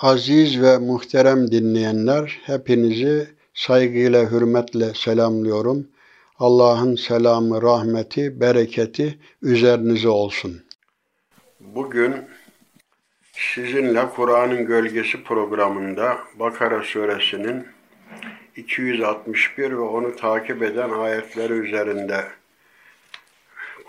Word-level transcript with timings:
Aziz 0.00 0.62
ve 0.62 0.78
muhterem 0.78 1.50
dinleyenler, 1.50 2.40
hepinizi 2.46 3.30
saygıyla, 3.54 4.30
hürmetle 4.30 4.94
selamlıyorum. 4.94 5.88
Allah'ın 6.38 6.96
selamı, 6.96 7.62
rahmeti, 7.62 8.40
bereketi 8.40 9.18
üzerinize 9.42 10.08
olsun. 10.08 10.64
Bugün 11.60 12.14
sizinle 13.32 14.08
Kur'an'ın 14.08 14.66
Gölgesi 14.66 15.24
programında 15.24 16.18
Bakara 16.34 16.82
suresinin 16.82 17.66
261 18.56 19.70
ve 19.70 19.78
onu 19.78 20.16
takip 20.16 20.62
eden 20.62 20.90
ayetleri 20.90 21.52
üzerinde 21.52 22.24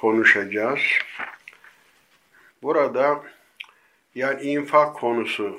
konuşacağız. 0.02 0.82
Burada 2.64 3.24
yani 4.16 4.42
infak 4.42 4.96
konusu 4.96 5.58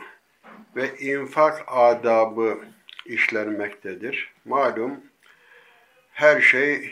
ve 0.76 0.98
infak 0.98 1.64
adabı 1.66 2.58
işlenmektedir. 3.06 4.32
Malum 4.44 5.00
her 6.12 6.40
şey 6.40 6.90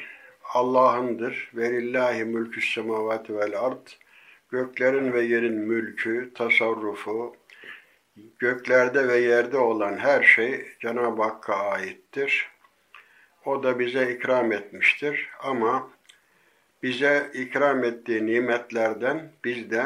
Allah'ındır. 0.55 1.51
Velillahi 1.55 2.25
mülkü 2.25 2.61
semavati 2.61 3.39
vel 3.39 3.61
ard. 3.61 3.87
Göklerin 4.51 5.13
ve 5.13 5.23
yerin 5.23 5.59
mülkü, 5.59 6.35
tasarrufu, 6.35 7.37
göklerde 8.39 9.09
ve 9.09 9.17
yerde 9.17 9.59
olan 9.59 9.99
her 9.99 10.23
şey 10.23 10.67
Cenab-ı 10.81 11.23
Hakk'a 11.23 11.55
aittir. 11.55 12.51
O 13.45 13.63
da 13.63 13.79
bize 13.79 14.13
ikram 14.13 14.53
etmiştir. 14.53 15.29
Ama 15.41 15.91
bize 16.83 17.31
ikram 17.35 17.85
ettiği 17.85 18.27
nimetlerden 18.27 19.33
biz 19.45 19.71
de 19.71 19.85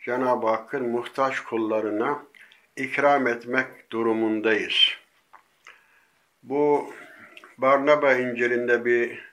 Cenab-ı 0.00 0.46
Hakk'ın 0.46 0.88
muhtaç 0.88 1.40
kullarına 1.40 2.22
ikram 2.80 3.26
etmek 3.26 3.90
durumundayız. 3.92 4.88
Bu 6.42 6.94
Barnaba 7.58 8.14
İncil'inde 8.14 8.84
bir 8.84 9.30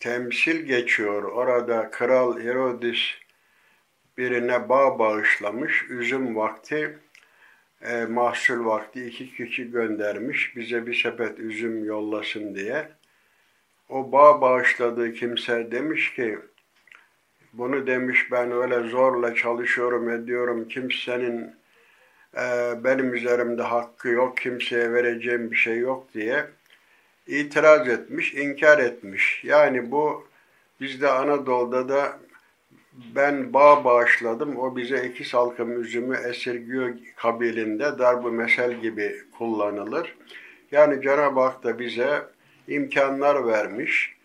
temsil 0.00 0.66
geçiyor. 0.66 1.22
Orada 1.22 1.90
Kral 1.90 2.40
Herodes 2.40 2.98
birine 4.18 4.68
bağ 4.68 4.98
bağışlamış. 4.98 5.84
Üzüm 5.88 6.36
vakti, 6.36 6.98
e, 7.82 8.04
mahsul 8.04 8.64
vakti 8.64 9.06
iki 9.06 9.34
kişi 9.34 9.70
göndermiş. 9.70 10.56
Bize 10.56 10.86
bir 10.86 10.94
sepet 10.94 11.38
üzüm 11.38 11.84
yollasın 11.84 12.54
diye. 12.54 12.88
O 13.88 14.12
bağ 14.12 14.40
bağışladığı 14.40 15.12
kimse 15.12 15.72
demiş 15.72 16.14
ki, 16.14 16.38
bunu 17.52 17.86
demiş 17.86 18.32
ben 18.32 18.52
öyle 18.52 18.88
zorla 18.88 19.34
çalışıyorum 19.34 20.10
ediyorum. 20.10 20.68
Kimsenin 20.68 21.61
e, 22.36 22.74
benim 22.84 23.14
üzerimde 23.14 23.62
hakkı 23.62 24.08
yok, 24.08 24.36
kimseye 24.36 24.92
vereceğim 24.92 25.50
bir 25.50 25.56
şey 25.56 25.78
yok 25.78 26.06
diye 26.14 26.46
itiraz 27.26 27.88
etmiş, 27.88 28.34
inkar 28.34 28.78
etmiş. 28.78 29.44
Yani 29.44 29.90
bu 29.90 30.26
bizde 30.80 31.08
Anadolu'da 31.08 31.88
da 31.88 32.18
ben 33.14 33.52
bağ 33.52 33.84
bağışladım, 33.84 34.56
o 34.56 34.76
bize 34.76 35.06
iki 35.06 35.24
salkım 35.24 35.82
üzümü 35.82 36.16
esirgiyor 36.16 36.94
kabilinde 37.16 37.98
darbu 37.98 38.32
mesel 38.32 38.80
gibi 38.80 39.16
kullanılır. 39.38 40.16
Yani 40.72 41.02
Cenab-ı 41.02 41.40
Hak 41.40 41.64
da 41.64 41.78
bize 41.78 42.22
imkanlar 42.68 43.46
vermiş. 43.46 44.16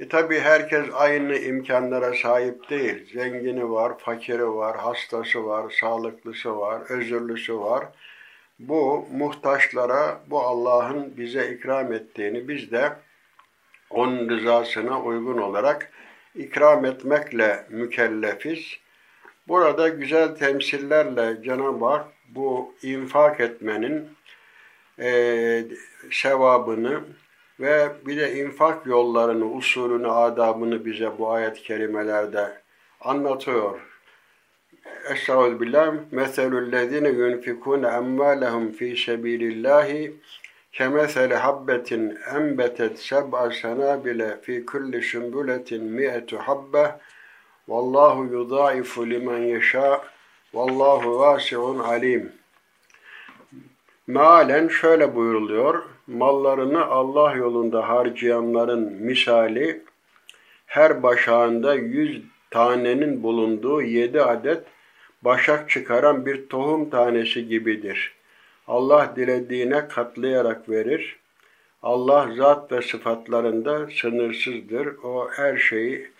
E 0.00 0.08
tabi 0.08 0.40
herkes 0.40 0.86
aynı 0.92 1.38
imkanlara 1.38 2.14
sahip 2.14 2.70
değil. 2.70 3.12
Zengini 3.12 3.70
var, 3.70 3.98
fakiri 3.98 4.48
var, 4.48 4.76
hastası 4.76 5.46
var, 5.46 5.70
sağlıklısı 5.80 6.58
var, 6.58 6.82
özürlüsü 6.88 7.60
var. 7.60 7.84
Bu 8.58 9.06
muhtaçlara 9.12 10.20
bu 10.26 10.40
Allah'ın 10.40 11.16
bize 11.16 11.52
ikram 11.52 11.92
ettiğini 11.92 12.48
biz 12.48 12.70
de 12.72 12.92
onun 13.90 14.28
rızasına 14.28 15.02
uygun 15.02 15.38
olarak 15.38 15.92
ikram 16.34 16.84
etmekle 16.84 17.66
mükellefiz. 17.70 18.76
Burada 19.48 19.88
güzel 19.88 20.36
temsillerle 20.36 21.42
Cenab-ı 21.42 21.84
Hak 21.84 22.06
bu 22.28 22.74
infak 22.82 23.40
etmenin 23.40 24.08
e, 24.98 25.64
sevabını 26.10 27.00
ve 27.60 27.92
bir 28.06 28.16
de 28.16 28.34
infak 28.34 28.86
yollarını, 28.86 29.52
usulünü, 29.52 30.08
adabını 30.08 30.84
bize 30.84 31.18
bu 31.18 31.30
ayet-i 31.30 31.62
kerimelerde 31.62 32.52
anlatıyor. 33.00 33.80
Estağfirullah. 35.10 35.94
Meselüllezine 36.10 37.08
yunfikune 37.08 37.86
emvalehum 37.86 38.72
fi 38.72 38.96
sebilillahi 38.96 40.16
kemeseli 40.72 41.34
habbetin 41.34 42.18
enbetet 42.34 42.98
seb'a 42.98 43.50
senabile 43.50 44.40
fi 44.42 44.66
kulli 44.66 45.02
sümbületin 45.02 45.84
mi'etu 45.84 46.38
habbe 46.38 46.98
vallahu 47.68 48.24
yudaifu 48.24 49.10
limen 49.10 49.38
yeşâ 49.38 50.04
vallahu 50.54 51.18
vasi'un 51.18 51.78
alim. 51.78 52.32
Mealen 54.06 54.68
şöyle 54.68 55.14
buyuruluyor. 55.14 55.93
Mallarını 56.06 56.84
Allah 56.84 57.34
yolunda 57.34 57.88
harcayanların 57.88 58.92
misali 58.92 59.82
her 60.66 61.02
başağında 61.02 61.74
yüz 61.74 62.22
tanenin 62.50 63.22
bulunduğu 63.22 63.82
yedi 63.82 64.22
adet 64.22 64.62
başak 65.22 65.70
çıkaran 65.70 66.26
bir 66.26 66.48
tohum 66.48 66.90
tanesi 66.90 67.48
gibidir. 67.48 68.14
Allah 68.66 69.12
dilediğine 69.16 69.88
katlayarak 69.88 70.68
verir. 70.68 71.16
Allah 71.82 72.30
zat 72.36 72.72
ve 72.72 72.82
sıfatlarında 72.82 73.88
sınırsızdır. 74.00 74.86
O 75.04 75.30
her 75.30 75.56
şeyi 75.56 76.10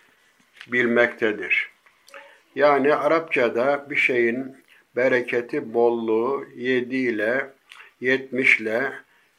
bilmektedir. 0.73 1.71
Yani 2.55 2.95
Arapçada 2.95 3.87
bir 3.91 3.97
şeyin 3.97 4.57
bereketi, 4.97 5.75
bolluğu 5.75 6.45
yediyle, 6.57 7.51
yetmişle, 8.01 8.93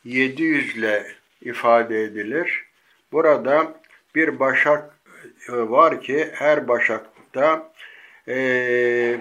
yedi 0.05 0.43
yüzle 0.43 1.05
ifade 1.41 2.03
edilir. 2.03 2.65
Burada 3.11 3.73
bir 4.15 4.39
başak 4.39 4.99
e, 5.49 5.51
var 5.51 6.01
ki 6.01 6.29
her 6.33 6.67
başakta 6.67 7.71
e, 8.27 8.37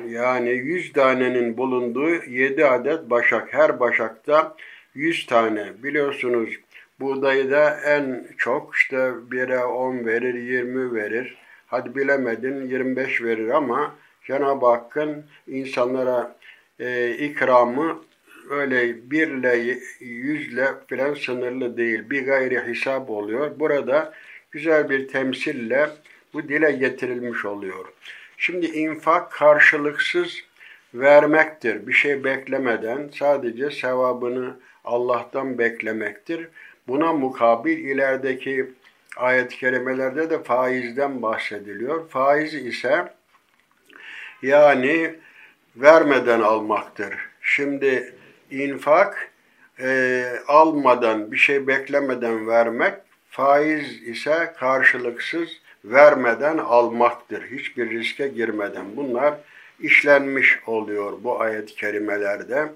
yani 0.08 0.50
yüz 0.50 0.92
tanenin 0.92 1.56
bulunduğu 1.56 2.24
yedi 2.24 2.66
adet 2.66 3.10
başak. 3.10 3.54
Her 3.54 3.80
başakta 3.80 4.56
yüz 4.94 5.26
tane. 5.26 5.72
Biliyorsunuz 5.82 6.48
buğdayda 7.00 7.80
en 7.84 8.26
çok 8.38 8.74
işte 8.74 9.12
bire 9.30 9.64
on 9.64 10.06
verir, 10.06 10.34
yirmi 10.34 10.94
verir. 10.94 11.36
Hadi 11.66 11.94
bilemedin 11.94 12.68
25 12.68 13.22
verir 13.22 13.48
ama 13.48 13.94
Cenab-ı 14.26 14.66
Hakk'ın 14.66 15.24
insanlara 15.46 16.36
e, 16.80 17.10
ikramı 17.10 18.02
öyle 18.50 19.10
birle 19.10 19.78
yüzle 20.00 20.68
filan 20.86 21.14
sınırlı 21.14 21.76
değil. 21.76 22.10
Bir 22.10 22.26
gayri 22.26 22.60
hesap 22.60 23.10
oluyor. 23.10 23.58
Burada 23.58 24.14
güzel 24.50 24.90
bir 24.90 25.08
temsille 25.08 25.90
bu 26.34 26.48
dile 26.48 26.72
getirilmiş 26.72 27.44
oluyor. 27.44 27.84
Şimdi 28.36 28.66
infak 28.66 29.32
karşılıksız 29.32 30.44
vermektir. 30.94 31.86
Bir 31.86 31.92
şey 31.92 32.24
beklemeden 32.24 33.10
sadece 33.18 33.70
sevabını 33.70 34.56
Allah'tan 34.84 35.58
beklemektir. 35.58 36.48
Buna 36.88 37.12
mukabil 37.12 37.78
ilerideki 37.78 38.70
ayet-i 39.16 39.56
kerimelerde 39.58 40.30
de 40.30 40.42
faizden 40.42 41.22
bahsediliyor. 41.22 42.08
Faiz 42.08 42.54
ise 42.54 43.12
yani 44.42 45.14
vermeden 45.76 46.40
almaktır. 46.40 47.14
Şimdi 47.40 48.14
infak 48.50 49.30
e, 49.80 50.24
almadan, 50.48 51.32
bir 51.32 51.36
şey 51.36 51.66
beklemeden 51.66 52.48
vermek, 52.48 52.94
faiz 53.30 54.02
ise 54.02 54.52
karşılıksız 54.58 55.48
vermeden 55.84 56.58
almaktır. 56.58 57.42
Hiçbir 57.42 57.90
riske 57.90 58.28
girmeden. 58.28 58.96
Bunlar 58.96 59.34
işlenmiş 59.80 60.58
oluyor 60.66 61.12
bu 61.24 61.40
ayet-i 61.40 61.74
kerimelerde. 61.74 62.72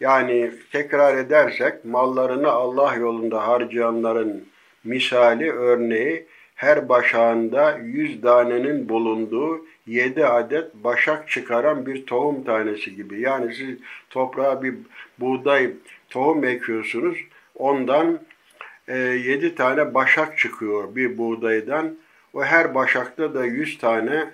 Yani 0.00 0.50
tekrar 0.72 1.16
edersek 1.16 1.84
mallarını 1.84 2.48
Allah 2.48 2.94
yolunda 2.94 3.48
harcayanların 3.48 4.44
misali 4.84 5.52
örneği 5.52 6.26
her 6.54 6.88
başağında 6.88 7.78
yüz 7.82 8.20
tanenin 8.20 8.88
bulunduğu 8.88 9.66
yedi 9.86 10.26
adet 10.26 10.74
başak 10.74 11.28
çıkaran 11.30 11.86
bir 11.86 12.06
tohum 12.06 12.44
tanesi 12.44 12.96
gibi. 12.96 13.20
Yani 13.20 13.54
siz 13.54 13.78
toprağa 14.10 14.62
bir 14.62 14.74
buğday 15.18 15.70
tohum 16.10 16.44
ekiyorsunuz. 16.44 17.18
Ondan 17.54 18.20
e, 18.88 18.98
yedi 18.98 19.54
tane 19.54 19.94
başak 19.94 20.38
çıkıyor 20.38 20.96
bir 20.96 21.18
buğdaydan. 21.18 21.96
O 22.34 22.44
her 22.44 22.74
başakta 22.74 23.34
da 23.34 23.44
yüz 23.44 23.78
tane 23.78 24.30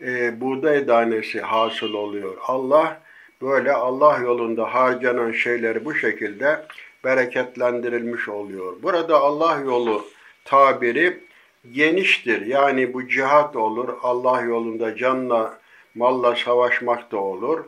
e, 0.00 0.40
buğday 0.40 0.86
tanesi 0.86 1.40
hasıl 1.40 1.94
oluyor. 1.94 2.36
Allah 2.46 3.04
Böyle 3.44 3.72
Allah 3.72 4.18
yolunda 4.18 4.74
harcanan 4.74 5.32
şeyleri 5.32 5.84
bu 5.84 5.94
şekilde 5.94 6.66
bereketlendirilmiş 7.04 8.28
oluyor. 8.28 8.82
Burada 8.82 9.20
Allah 9.20 9.60
yolu 9.64 10.04
tabiri 10.44 11.20
geniştir. 11.72 12.46
Yani 12.46 12.94
bu 12.94 13.08
cihat 13.08 13.56
olur, 13.56 13.88
Allah 14.02 14.40
yolunda 14.40 14.96
canla, 14.96 15.58
malla 15.94 16.36
savaşmak 16.36 17.12
da 17.12 17.16
olur. 17.16 17.64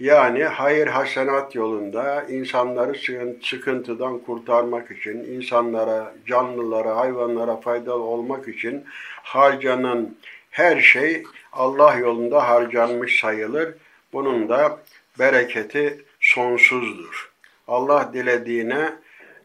Yani 0.00 0.44
hayır 0.44 0.86
hasenat 0.86 1.54
yolunda 1.54 2.26
insanları 2.28 2.98
sıkıntıdan 3.42 4.18
kurtarmak 4.18 4.90
için, 4.90 5.18
insanlara, 5.18 6.14
canlılara, 6.26 6.96
hayvanlara 6.96 7.56
faydalı 7.56 8.02
olmak 8.02 8.48
için 8.48 8.84
harcanan 9.22 10.16
her 10.50 10.80
şey 10.80 11.22
Allah 11.52 11.94
yolunda 11.94 12.48
harcanmış 12.48 13.20
sayılır. 13.20 13.74
Bunun 14.12 14.48
da 14.48 14.78
bereketi 15.18 16.04
sonsuzdur. 16.20 17.30
Allah 17.68 18.10
dilediğine 18.14 18.92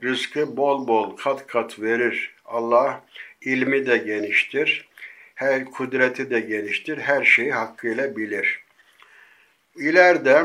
rızkı 0.04 0.58
bol 0.58 0.88
bol 0.88 1.16
kat 1.16 1.48
kat 1.48 1.80
verir. 1.80 2.36
Allah 2.46 3.04
ilmi 3.42 3.86
de 3.86 3.98
geniştir. 3.98 4.90
Her 5.36 5.66
kudreti 5.66 6.30
de 6.30 6.40
geniştir. 6.40 6.98
Her 6.98 7.24
şeyi 7.24 7.52
hakkıyla 7.52 8.16
bilir. 8.18 8.63
İleride 9.77 10.43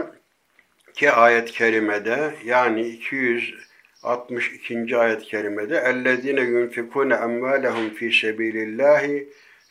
ki 0.93 1.11
ayet-i 1.11 1.51
kerimede 1.51 2.33
yani 2.45 2.87
262. 2.87 4.97
ayet-i 4.97 5.25
kerimede 5.25 5.77
اَلَّذ۪ينَ 5.77 6.39
يُنْفِقُونَ 6.53 7.11
اَمْوَالَهُمْ 7.25 7.85
ف۪ي 7.97 8.07
سَب۪يلِ 8.21 8.55
اللّٰهِ 8.67 9.03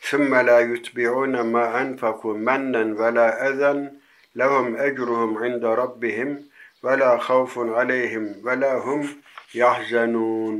ثُمَّ 0.09 0.31
لَا 0.49 0.59
يُتْبِعُونَ 0.71 1.35
مَا 1.53 1.65
أَنْفَقُوا 1.81 2.35
مَنًّا 2.49 2.83
وَلَا 2.99 3.27
اَذًا 3.49 3.73
لَهُمْ 4.41 4.67
اَجْرُهُمْ 4.87 5.31
عِنْدَ 5.43 5.63
رَبِّهِمْ 5.81 6.29
وَلَا 6.83 7.11
خَوْفٌ 7.27 7.53
عَلَيْهِمْ 7.77 8.25
وَلَا 8.45 8.73
هُمْ 8.85 9.01
يَحْزَنُونَ 9.61 10.55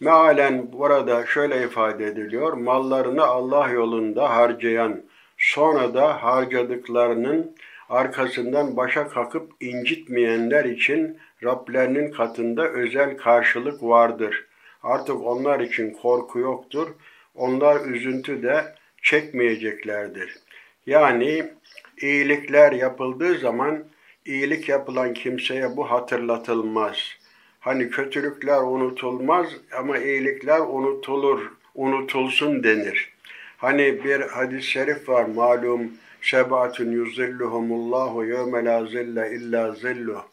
Mealen 0.00 0.72
burada 0.72 1.26
şöyle 1.26 1.64
ifade 1.64 2.06
ediliyor. 2.06 2.52
Mallarını 2.52 3.24
Allah 3.24 3.68
yolunda 3.68 4.36
harcayan, 4.36 5.02
sonra 5.38 5.94
da 5.94 6.22
harcadıklarının 6.22 7.56
arkasından 7.91 8.77
başa 8.77 9.07
kakıp 9.07 9.51
incitmeyenler 9.59 10.65
için 10.65 11.17
Rablerinin 11.43 12.11
katında 12.11 12.69
özel 12.69 13.17
karşılık 13.17 13.83
vardır. 13.83 14.45
Artık 14.83 15.15
onlar 15.25 15.59
için 15.59 15.91
korku 15.91 16.39
yoktur. 16.39 16.87
Onlar 17.35 17.85
üzüntü 17.85 18.43
de 18.43 18.75
çekmeyeceklerdir. 19.01 20.35
Yani 20.85 21.45
iyilikler 22.01 22.71
yapıldığı 22.71 23.37
zaman 23.37 23.83
iyilik 24.25 24.69
yapılan 24.69 25.13
kimseye 25.13 25.77
bu 25.77 25.91
hatırlatılmaz. 25.91 26.97
Hani 27.59 27.89
kötülükler 27.89 28.61
unutulmaz 28.61 29.47
ama 29.77 29.97
iyilikler 29.97 30.59
unutulur, 30.59 31.51
unutulsun 31.75 32.63
denir. 32.63 33.13
Hani 33.57 34.03
bir 34.03 34.21
hadis-i 34.21 34.67
şerif 34.67 35.09
var 35.09 35.25
malum 35.25 35.91
Sebatun 36.21 36.91
yuzilluhumullahu 36.91 38.25
yevme 38.25 38.65
la 38.65 38.85
zille 38.85 39.31
illa 39.31 39.71
zilluh. 39.71 40.23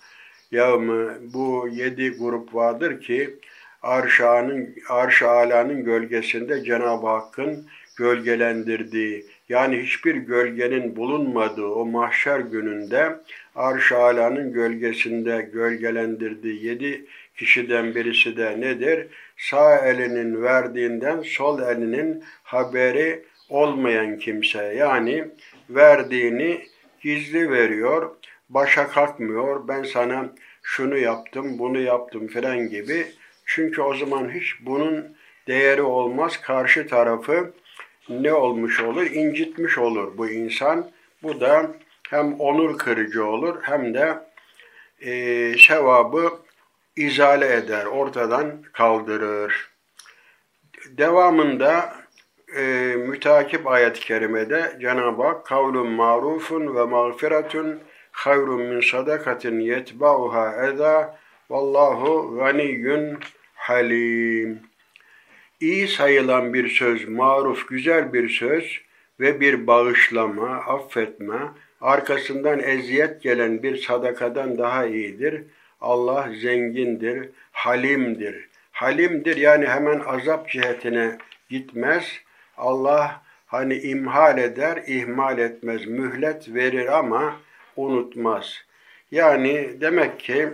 Yevmi 0.50 1.08
bu 1.34 1.68
yedi 1.72 2.10
grup 2.10 2.54
vardır 2.54 3.00
ki 3.00 3.34
arşanın 3.82 4.74
arş 4.88 5.22
alanın 5.22 5.84
gölgesinde 5.84 6.64
Cenab-ı 6.64 7.06
Hakk'ın 7.06 7.66
gölgelendirdiği 7.96 9.26
yani 9.48 9.82
hiçbir 9.82 10.14
gölgenin 10.14 10.96
bulunmadığı 10.96 11.66
o 11.66 11.86
mahşer 11.86 12.40
gününde 12.40 13.16
arş 13.56 13.92
alanın 13.92 14.52
gölgesinde 14.52 15.48
gölgelendirdiği 15.52 16.64
yedi 16.66 17.04
kişiden 17.36 17.94
birisi 17.94 18.36
de 18.36 18.60
nedir? 18.60 19.06
Sağ 19.36 19.78
elinin 19.78 20.42
verdiğinden 20.42 21.22
sol 21.22 21.62
elinin 21.62 22.24
haberi 22.42 23.24
olmayan 23.48 24.18
kimse 24.18 24.62
yani 24.62 25.24
verdiğini 25.70 26.66
gizli 27.00 27.50
veriyor, 27.50 28.16
başa 28.48 28.88
kalkmıyor. 28.88 29.68
Ben 29.68 29.82
sana 29.82 30.32
şunu 30.62 30.96
yaptım, 30.96 31.58
bunu 31.58 31.80
yaptım 31.80 32.26
filan 32.26 32.68
gibi. 32.68 33.06
Çünkü 33.44 33.82
o 33.82 33.94
zaman 33.94 34.30
hiç 34.30 34.54
bunun 34.60 35.16
değeri 35.46 35.82
olmaz. 35.82 36.40
Karşı 36.40 36.88
tarafı 36.88 37.52
ne 38.08 38.32
olmuş 38.32 38.80
olur? 38.80 39.06
incitmiş 39.06 39.78
olur 39.78 40.18
bu 40.18 40.28
insan. 40.28 40.90
Bu 41.22 41.40
da 41.40 41.70
hem 42.10 42.34
onur 42.34 42.78
kırıcı 42.78 43.26
olur 43.26 43.58
hem 43.62 43.94
de 43.94 44.18
e, 45.00 45.54
sevabı 45.58 46.32
izale 46.96 47.54
eder, 47.54 47.86
ortadan 47.86 48.62
kaldırır. 48.72 49.70
Devamında 50.90 51.94
e, 52.56 52.94
mütakip 52.96 53.66
ayet-i 53.66 54.00
kerimede 54.00 54.76
Cenab-ı 54.80 55.22
Hak 55.22 55.46
kavlun 55.46 55.88
marufun 55.88 56.76
ve 56.76 56.84
mağfiretun 56.84 57.80
hayrun 58.12 58.62
min 58.62 58.80
sadakatin 58.80 59.60
yetba'uha 59.60 60.66
eza 60.66 61.18
vallahu 61.50 62.36
ganiyyun 62.38 63.18
halim. 63.54 64.60
İyi 65.60 65.88
sayılan 65.88 66.54
bir 66.54 66.68
söz, 66.68 67.08
maruf, 67.08 67.68
güzel 67.68 68.12
bir 68.12 68.28
söz 68.28 68.80
ve 69.20 69.40
bir 69.40 69.66
bağışlama, 69.66 70.48
affetme, 70.48 71.38
arkasından 71.80 72.58
eziyet 72.58 73.22
gelen 73.22 73.62
bir 73.62 73.76
sadakadan 73.76 74.58
daha 74.58 74.86
iyidir. 74.86 75.42
Allah 75.80 76.30
zengindir, 76.40 77.28
halimdir. 77.52 78.48
Halimdir 78.72 79.36
yani 79.36 79.66
hemen 79.66 80.00
azap 80.00 80.50
cihetine 80.50 81.18
gitmez, 81.50 82.20
Allah 82.58 83.22
hani 83.46 83.78
imhal 83.78 84.38
eder, 84.38 84.82
ihmal 84.86 85.38
etmez, 85.38 85.86
mühlet 85.86 86.54
verir 86.54 86.98
ama 86.98 87.36
unutmaz. 87.76 88.54
Yani 89.10 89.70
demek 89.80 90.20
ki 90.20 90.48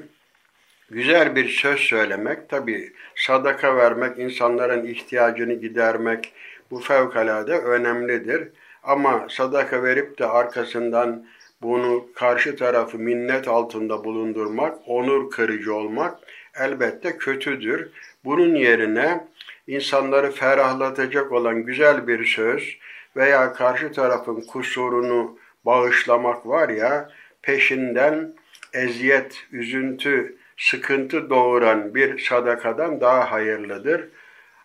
güzel 0.91 1.37
bir 1.37 1.49
söz 1.49 1.81
söylemek, 1.81 2.49
tabi 2.49 2.93
sadaka 3.15 3.77
vermek, 3.77 4.19
insanların 4.19 4.87
ihtiyacını 4.87 5.53
gidermek 5.53 6.33
bu 6.71 6.81
fevkalade 6.81 7.59
önemlidir. 7.59 8.49
Ama 8.83 9.27
sadaka 9.31 9.83
verip 9.83 10.19
de 10.19 10.27
arkasından 10.27 11.27
bunu 11.63 12.07
karşı 12.15 12.57
tarafı 12.57 12.99
minnet 12.99 13.49
altında 13.49 14.05
bulundurmak, 14.05 14.79
onur 14.87 15.31
kırıcı 15.31 15.75
olmak 15.75 16.19
elbette 16.61 17.17
kötüdür. 17.17 17.91
Bunun 18.25 18.55
yerine 18.55 19.25
insanları 19.67 20.31
ferahlatacak 20.31 21.33
olan 21.33 21.63
güzel 21.63 22.07
bir 22.07 22.25
söz 22.25 22.77
veya 23.17 23.53
karşı 23.53 23.93
tarafın 23.93 24.41
kusurunu 24.41 25.39
bağışlamak 25.65 26.47
var 26.47 26.69
ya, 26.69 27.11
peşinden 27.43 28.35
eziyet, 28.73 29.47
üzüntü, 29.53 30.37
sıkıntı 30.57 31.31
doğuran 31.31 31.95
bir 31.95 32.19
sadakadan 32.19 33.01
daha 33.01 33.33
hayırlıdır. 33.33 34.09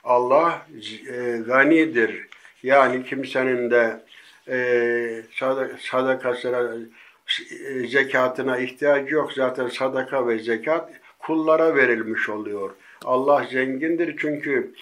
Allah 0.03 0.67
e, 1.07 1.37
ganidir. 1.47 2.27
Yani 2.63 3.03
kimsenin 3.03 3.71
de 3.71 4.01
e, 4.47 4.57
sadakasına, 5.79 6.75
e, 7.67 7.87
zekatına 7.87 8.57
ihtiyacı 8.57 9.15
yok. 9.15 9.33
Zaten 9.33 9.67
sadaka 9.67 10.27
ve 10.27 10.39
zekat 10.39 10.89
kullara 11.19 11.75
verilmiş 11.75 12.29
oluyor. 12.29 12.71
Allah 13.05 13.45
zengindir 13.51 14.15
çünkü 14.19 14.73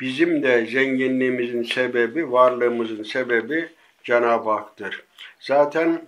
bizim 0.00 0.42
de 0.42 0.66
zenginliğimizin 0.66 1.62
sebebi, 1.62 2.32
varlığımızın 2.32 3.02
sebebi 3.02 3.68
Cenab-ı 4.04 4.50
Hak'tır. 4.50 5.04
Zaten 5.40 6.02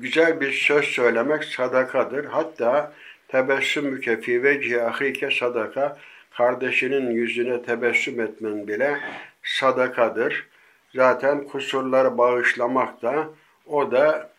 güzel 0.00 0.40
bir 0.40 0.52
söz 0.52 0.84
söylemek 0.84 1.44
sadakadır. 1.44 2.24
Hatta 2.24 2.92
tebessümüke 3.28 4.20
fi 4.20 4.42
vecihi 4.42 4.82
ahike 4.82 5.30
sadaka, 5.30 5.98
kardeşinin 6.30 7.10
yüzüne 7.10 7.62
tebessüm 7.62 8.20
etmen 8.20 8.68
bile 8.68 8.98
sadakadır. 9.42 10.46
Zaten 10.94 11.44
kusurları 11.44 12.18
bağışlamak 12.18 13.02
da 13.02 13.28
o 13.66 13.90
da 13.90 14.30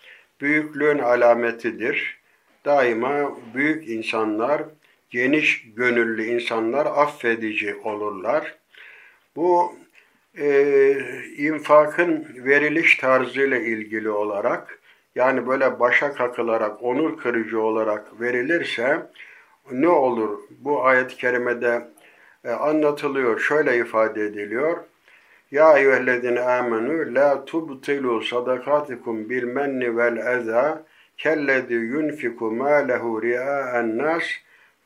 büyüklüğün 0.42 1.00
alametidir. 1.00 2.18
Daima 2.66 3.38
büyük 3.54 3.90
insanlar 3.90 4.62
geniş 5.10 5.74
gönüllü 5.76 6.24
insanlar 6.24 6.86
affedici 6.86 7.76
olurlar. 7.76 8.56
Bu 9.36 9.76
e, 10.38 10.98
infakın 11.38 12.28
veriliş 12.46 12.98
tarzıyla 12.98 13.58
ilgili 13.58 14.10
olarak 14.10 14.80
yani 15.16 15.48
böyle 15.48 15.80
başa 15.80 16.14
kakılarak, 16.14 16.84
onur 16.84 17.18
kırıcı 17.18 17.62
olarak 17.62 18.22
verilirse 18.22 19.08
ne 19.72 19.90
olur? 19.90 20.40
Bu 20.60 20.86
ayet-i 20.86 21.16
kerimede 21.16 21.88
e, 22.46 22.50
anlatılıyor, 22.50 23.40
şöyle 23.40 23.78
ifade 23.78 24.22
ediliyor. 24.22 24.78
Ya 25.52 25.78
eyyühellezine 25.78 26.40
amenu 26.40 27.16
la 27.16 27.46
tubtilu 27.46 28.22
sadakatikum 28.22 29.30
bil 29.30 29.44
menni 29.44 29.98
vel 29.98 30.18
eza 30.18 30.84
kellezi 31.18 31.74
yunfiku 31.74 32.52
mâlehu 32.52 33.22
ri'â'en 33.22 33.98
nas 33.98 34.24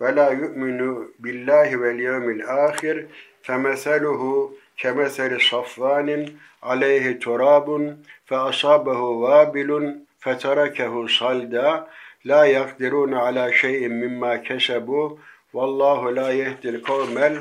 ve 0.02 0.16
la 0.16 0.32
yu'minu 0.32 1.12
billahi 1.20 1.82
vel 1.82 2.00
yevmil 2.00 2.48
ahir 2.48 3.06
femeseluhu 3.42 4.54
kemeseli 4.78 5.40
safvanin 5.40 6.38
aleyhi 6.62 7.20
turabun 7.20 7.98
fe 8.26 8.36
asabehu 8.36 9.22
vabilun 9.22 10.08
feterakehu 10.20 11.10
salda 11.10 11.90
la 12.26 12.46
yakdirun 12.46 13.12
ala 13.12 13.54
şeyin 13.54 13.94
mimma 13.94 14.42
kesebu 14.44 15.20
vallahu 15.54 16.16
la 16.16 16.32
yehdil 16.32 16.84
kavmel 16.84 17.38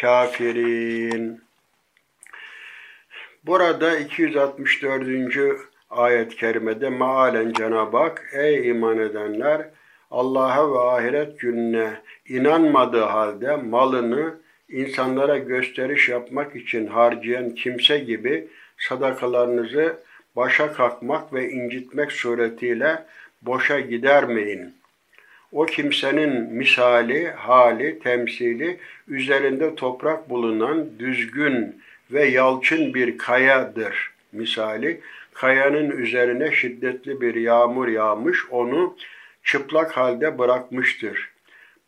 kafirin. 0.00 1.40
Burada 3.44 4.00
264. 4.00 5.72
ayet-i 5.90 6.36
kerimede 6.36 6.90
mealen 6.90 7.52
Cenab-ı 7.52 7.96
Hak 7.96 8.24
ey 8.32 8.68
iman 8.68 8.98
edenler 8.98 9.68
Allah'a 10.12 10.72
ve 10.72 10.78
ahiret 10.78 11.40
gününe 11.40 11.90
inanmadığı 12.28 13.04
halde 13.04 13.56
malını 13.56 14.34
insanlara 14.68 15.38
gösteriş 15.38 16.08
yapmak 16.08 16.56
için 16.56 16.86
harcayan 16.86 17.50
kimse 17.50 17.98
gibi 17.98 18.48
sadakalarınızı 18.78 19.96
başa 20.36 20.72
kalkmak 20.72 21.32
ve 21.32 21.50
incitmek 21.50 22.12
suretiyle 22.12 23.04
boşa 23.42 23.80
gidermeyin. 23.80 24.74
O 25.52 25.66
kimsenin 25.66 26.52
misali, 26.52 27.30
hali, 27.30 27.98
temsili 27.98 28.78
üzerinde 29.08 29.74
toprak 29.74 30.30
bulunan 30.30 30.88
düzgün 30.98 31.82
ve 32.10 32.24
yalçın 32.24 32.94
bir 32.94 33.18
kayadır 33.18 34.10
misali. 34.32 35.00
Kayanın 35.34 35.90
üzerine 35.90 36.52
şiddetli 36.52 37.20
bir 37.20 37.34
yağmur 37.34 37.88
yağmış, 37.88 38.38
onu 38.50 38.96
çıplak 39.44 39.96
halde 39.96 40.38
bırakmıştır. 40.38 41.32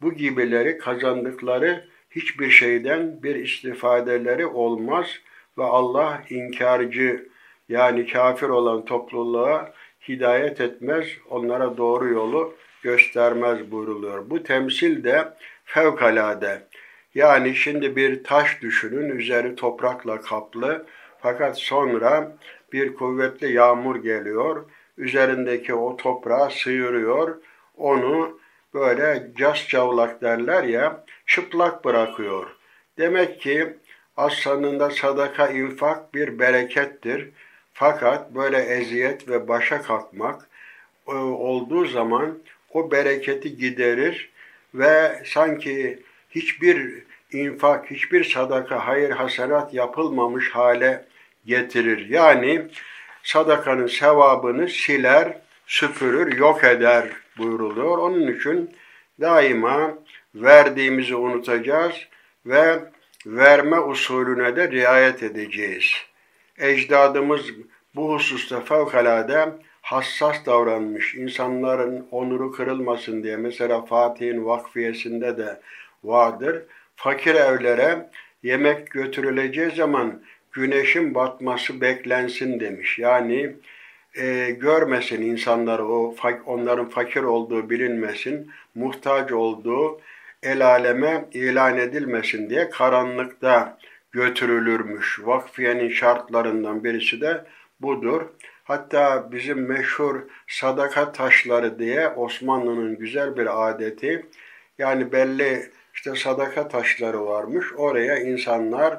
Bu 0.00 0.14
gibileri 0.14 0.78
kazandıkları 0.78 1.84
hiçbir 2.10 2.50
şeyden 2.50 3.22
bir 3.22 3.34
istifadeleri 3.34 4.46
olmaz 4.46 5.06
ve 5.58 5.64
Allah 5.64 6.22
inkarcı 6.30 7.28
yani 7.68 8.06
kafir 8.06 8.48
olan 8.48 8.84
topluluğa 8.84 9.72
hidayet 10.08 10.60
etmez, 10.60 11.06
onlara 11.30 11.76
doğru 11.76 12.08
yolu 12.08 12.54
göstermez 12.82 13.70
buyruluyor. 13.70 14.30
Bu 14.30 14.42
temsil 14.42 15.04
de 15.04 15.34
fevkalade. 15.64 16.62
Yani 17.14 17.54
şimdi 17.54 17.96
bir 17.96 18.24
taş 18.24 18.62
düşünün, 18.62 19.18
üzeri 19.18 19.56
toprakla 19.56 20.20
kaplı 20.20 20.86
fakat 21.20 21.58
sonra 21.58 22.36
bir 22.72 22.94
kuvvetli 22.94 23.52
yağmur 23.52 23.96
geliyor, 23.96 24.64
üzerindeki 24.98 25.74
o 25.74 25.96
toprağı 25.96 26.50
sıyırıyor, 26.50 27.36
onu 27.76 28.38
böyle 28.74 29.26
cas 29.36 29.68
cavlak 29.68 30.22
derler 30.22 30.64
ya, 30.64 31.04
çıplak 31.26 31.84
bırakıyor. 31.84 32.46
Demek 32.98 33.40
ki 33.40 33.76
aslında 34.16 34.90
sadaka 34.90 35.48
infak 35.48 36.14
bir 36.14 36.38
berekettir. 36.38 37.28
Fakat 37.72 38.34
böyle 38.34 38.58
eziyet 38.58 39.28
ve 39.28 39.48
başa 39.48 39.82
kalkmak 39.82 40.48
e, 41.08 41.12
olduğu 41.12 41.84
zaman 41.84 42.38
o 42.70 42.90
bereketi 42.90 43.56
giderir 43.56 44.30
ve 44.74 45.22
sanki 45.26 46.02
hiçbir 46.30 47.02
infak, 47.32 47.90
hiçbir 47.90 48.24
sadaka, 48.24 48.86
hayır 48.86 49.10
hasenat 49.10 49.74
yapılmamış 49.74 50.50
hale 50.50 51.04
getirir. 51.46 52.08
Yani 52.08 52.66
sadakanın 53.24 53.86
sevabını 53.86 54.68
siler, 54.68 55.38
süpürür, 55.66 56.38
yok 56.38 56.64
eder 56.64 57.08
buyuruluyor. 57.38 57.98
Onun 57.98 58.26
için 58.26 58.70
daima 59.20 59.94
verdiğimizi 60.34 61.16
unutacağız 61.16 61.94
ve 62.46 62.78
verme 63.26 63.80
usulüne 63.80 64.56
de 64.56 64.70
riayet 64.70 65.22
edeceğiz. 65.22 65.84
Ecdadımız 66.58 67.42
bu 67.94 68.14
hususta 68.14 68.60
fevkalade 68.60 69.48
hassas 69.82 70.46
davranmış. 70.46 71.14
İnsanların 71.14 72.06
onuru 72.10 72.52
kırılmasın 72.52 73.22
diye 73.22 73.36
mesela 73.36 73.82
Fatih'in 73.84 74.44
vakfiyesinde 74.44 75.38
de 75.38 75.60
vardır. 76.04 76.62
Fakir 76.96 77.34
evlere 77.34 78.10
yemek 78.42 78.90
götürüleceği 78.90 79.70
zaman 79.70 80.22
güneşin 80.54 81.14
batması 81.14 81.80
beklensin 81.80 82.60
demiş. 82.60 82.98
Yani 82.98 83.56
e, 84.14 84.50
görmesin 84.50 85.22
insanlar 85.22 85.78
o 85.78 86.14
onların 86.46 86.88
fakir 86.88 87.22
olduğu 87.22 87.70
bilinmesin, 87.70 88.50
muhtaç 88.74 89.32
olduğu 89.32 90.00
el 90.42 90.66
aleme 90.66 91.24
ilan 91.32 91.78
edilmesin 91.78 92.50
diye 92.50 92.70
karanlıkta 92.70 93.78
götürülürmüş. 94.12 95.20
Vakfiyenin 95.24 95.88
şartlarından 95.88 96.84
birisi 96.84 97.20
de 97.20 97.44
budur. 97.80 98.22
Hatta 98.64 99.32
bizim 99.32 99.66
meşhur 99.66 100.20
sadaka 100.48 101.12
taşları 101.12 101.78
diye 101.78 102.08
Osmanlı'nın 102.08 102.98
güzel 102.98 103.36
bir 103.36 103.68
adeti 103.68 104.26
yani 104.78 105.12
belli 105.12 105.70
işte 105.94 106.14
sadaka 106.14 106.68
taşları 106.68 107.26
varmış. 107.26 107.66
Oraya 107.76 108.18
insanlar 108.18 108.98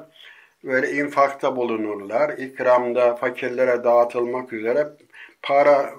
böyle 0.64 0.92
infakta 0.92 1.56
bulunurlar. 1.56 2.38
İkramda 2.38 3.16
fakirlere 3.16 3.84
dağıtılmak 3.84 4.52
üzere 4.52 4.88
para 5.42 5.94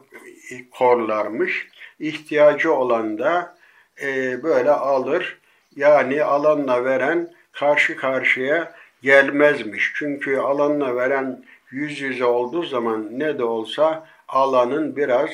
korlarmış. 0.72 1.68
İhtiyacı 2.00 2.74
olan 2.74 3.18
da 3.20 3.58
e, 4.02 4.44
böyle 4.44 4.72
alır. 4.72 5.40
Yani 5.76 6.24
alanla 6.24 6.86
veren 6.86 7.30
karşı 7.52 7.98
karşıya 7.98 8.74
gelmezmiş. 9.02 9.92
Çünkü 9.96 10.38
alanla 10.38 10.96
veren 10.96 11.44
yüz 11.72 12.02
yüze 12.02 12.26
olduğu 12.26 12.64
zaman 12.64 13.20
ne 13.20 13.38
de 13.38 13.44
olsa 13.44 14.08
alanın 14.28 14.96
biraz 14.96 15.30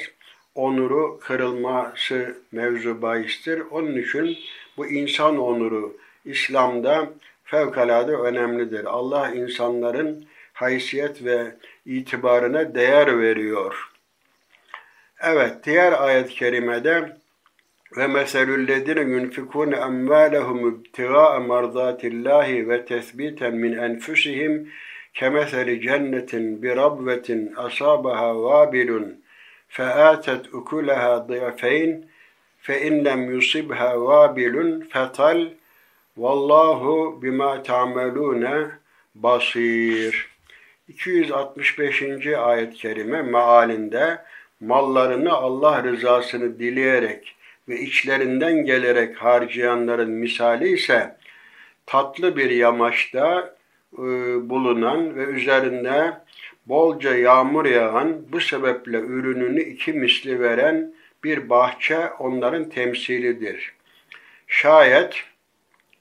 onuru 0.55 1.19
kırılması 1.19 2.37
mevzu 2.51 3.01
bahistir. 3.01 3.63
Onun 3.71 3.97
için 3.97 4.37
bu 4.77 4.87
insan 4.87 5.37
onuru 5.37 5.97
İslam'da 6.25 7.09
fevkalade 7.44 8.12
önemlidir. 8.12 8.84
Allah 8.84 9.30
insanların 9.30 10.24
haysiyet 10.52 11.24
ve 11.24 11.54
itibarına 11.86 12.74
değer 12.74 13.20
veriyor. 13.20 13.88
Evet, 15.20 15.54
diğer 15.64 16.02
ayet-i 16.02 16.34
kerimede 16.34 17.16
ve 17.96 18.06
meselüllezine 18.06 19.00
yunfikun 19.00 19.72
emvalehum 19.72 20.68
ibtigaa 20.68 21.40
marzatillahi 21.40 22.68
ve 22.68 22.84
tesbiten 22.84 23.54
min 23.54 23.72
enfusihim 23.72 24.72
kemeseli 25.14 25.80
cennetin 25.80 26.62
bi 26.62 26.76
rabvetin 26.76 27.54
asabaha 27.56 28.42
vabilun 28.42 29.24
featet 29.68 30.54
ukulaha 30.54 31.26
ضِيَفَيْنِ 31.28 31.90
فَاِنْ 32.66 32.94
لَمْ 33.08 33.20
يُصِبْهَا 33.36 33.90
وَابِلٌ 34.06 34.54
فَطَلْ 34.92 35.38
Vallahu 36.17 37.19
bima 37.21 37.63
ta'melune 37.63 38.71
basir. 39.15 40.29
265. 40.87 42.27
ayet-i 42.27 42.75
kerime 42.75 43.21
mealinde 43.21 44.17
mallarını 44.59 45.33
Allah 45.33 45.83
rızasını 45.83 46.59
dileyerek 46.59 47.35
ve 47.69 47.79
içlerinden 47.79 48.65
gelerek 48.65 49.17
harcayanların 49.17 50.09
misali 50.09 50.69
ise 50.69 51.17
tatlı 51.85 52.37
bir 52.37 52.49
yamaçta 52.49 53.55
e, 53.93 54.01
bulunan 54.49 55.15
ve 55.15 55.23
üzerinde 55.23 56.17
bolca 56.65 57.15
yağmur 57.15 57.65
yağan 57.65 58.31
bu 58.31 58.41
sebeple 58.41 58.97
ürününü 58.97 59.61
iki 59.61 59.93
misli 59.93 60.39
veren 60.39 60.93
bir 61.23 61.49
bahçe 61.49 62.09
onların 62.19 62.69
temsilidir. 62.69 63.73
Şayet 64.47 65.23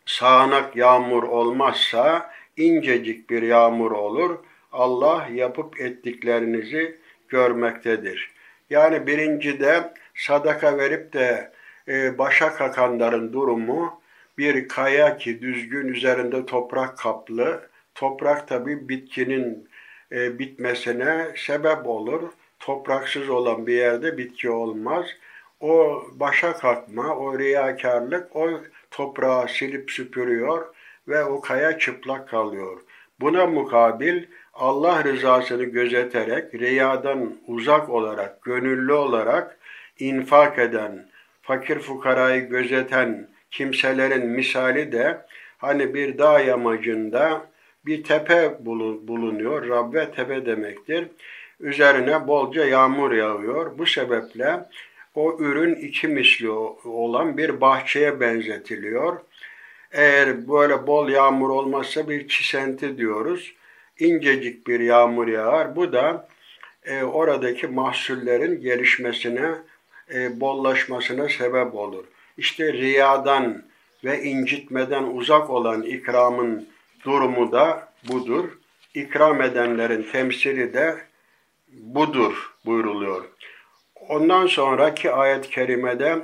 sağanak 0.06 0.76
yağmur 0.76 1.23
olmazsa 1.23 2.30
incecik 2.56 3.30
bir 3.30 3.42
yağmur 3.42 3.90
olur. 3.90 4.38
Allah 4.73 5.28
yapıp 5.32 5.80
ettiklerinizi 5.80 6.99
görmektedir. 7.28 8.30
Yani 8.71 9.06
birincide 9.06 9.92
sadaka 10.14 10.78
verip 10.78 11.12
de 11.12 11.52
e, 11.88 12.18
başa 12.18 12.54
kakanların 12.54 13.32
durumu 13.32 14.00
bir 14.38 14.68
kaya 14.68 15.16
ki 15.16 15.42
düzgün 15.42 15.88
üzerinde 15.88 16.47
toprak 16.47 16.99
kaplı. 16.99 17.68
Toprak 17.94 18.49
tabi 18.49 18.88
bitkinin 18.88 19.68
e, 20.12 20.38
bitmesine 20.38 21.26
sebep 21.37 21.87
olur. 21.87 22.23
Topraksız 22.59 23.30
olan 23.30 23.66
bir 23.66 23.75
yerde 23.75 24.18
bitki 24.18 24.50
olmaz. 24.50 25.06
O 25.61 26.02
başa 26.12 26.52
kalkma, 26.52 27.16
o 27.16 27.38
riyakarlık, 27.38 28.37
o 28.37 28.50
toprağı 28.92 29.49
silip 29.49 29.90
süpürüyor 29.90 30.66
ve 31.08 31.25
o 31.25 31.40
kaya 31.40 31.78
çıplak 31.78 32.28
kalıyor. 32.28 32.80
Buna 33.20 33.46
mukabil 33.46 34.22
Allah 34.54 35.04
rızasını 35.04 35.64
gözeterek, 35.64 36.54
riyadan 36.54 37.37
uzak 37.46 37.90
olarak, 37.90 38.42
gönüllü 38.42 38.92
olarak 38.92 39.58
infak 39.99 40.58
eden, 40.58 41.06
fakir 41.42 41.78
fukarayı 41.78 42.49
gözeten 42.49 43.28
kimselerin 43.50 44.26
misali 44.26 44.92
de 44.92 45.26
hani 45.58 45.94
bir 45.94 46.18
dağ 46.18 46.40
yamacında 46.40 47.46
bir 47.87 48.04
tepe 48.04 48.66
bulunuyor. 48.66 49.68
Rabbe 49.68 50.11
tepe 50.11 50.46
demektir. 50.46 51.08
Üzerine 51.61 52.26
bolca 52.26 52.64
yağmur 52.64 53.12
yağıyor. 53.12 53.78
Bu 53.78 53.87
sebeple 53.87 54.61
o 55.14 55.37
ürün 55.38 55.75
iki 55.75 56.09
misli 56.09 56.50
olan 56.50 57.37
bir 57.37 57.61
bahçeye 57.61 58.21
benzetiliyor. 58.21 59.21
Eğer 59.92 60.49
böyle 60.49 60.87
bol 60.87 61.09
yağmur 61.09 61.50
olmazsa 61.50 62.09
bir 62.09 62.28
çisenti 62.28 62.99
diyoruz. 62.99 63.54
İncecik 63.99 64.66
bir 64.66 64.81
yağmur 64.81 65.28
yağar. 65.28 65.76
Bu 65.76 65.92
da 65.92 66.28
e, 66.85 67.02
oradaki 67.02 67.66
mahsullerin 67.66 68.61
gelişmesine, 68.61 69.50
e, 70.14 70.40
bollaşmasına 70.40 71.28
sebep 71.28 71.75
olur. 71.75 72.04
İşte 72.37 72.73
riyadan 72.73 73.62
ve 74.04 74.23
incitmeden 74.23 75.02
uzak 75.02 75.50
olan 75.50 75.83
ikramın 75.83 76.69
durumu 77.04 77.52
da 77.52 77.92
budur. 78.09 78.45
İkram 78.95 79.42
edenlerin 79.42 80.07
temsili 80.12 80.75
de 80.75 80.97
budur 81.69 82.54
buyruluyor. 82.66 83.25
Ondan 84.09 84.47
sonraki 84.47 85.11
ayet-i 85.11 85.50
kerimede 85.50 86.18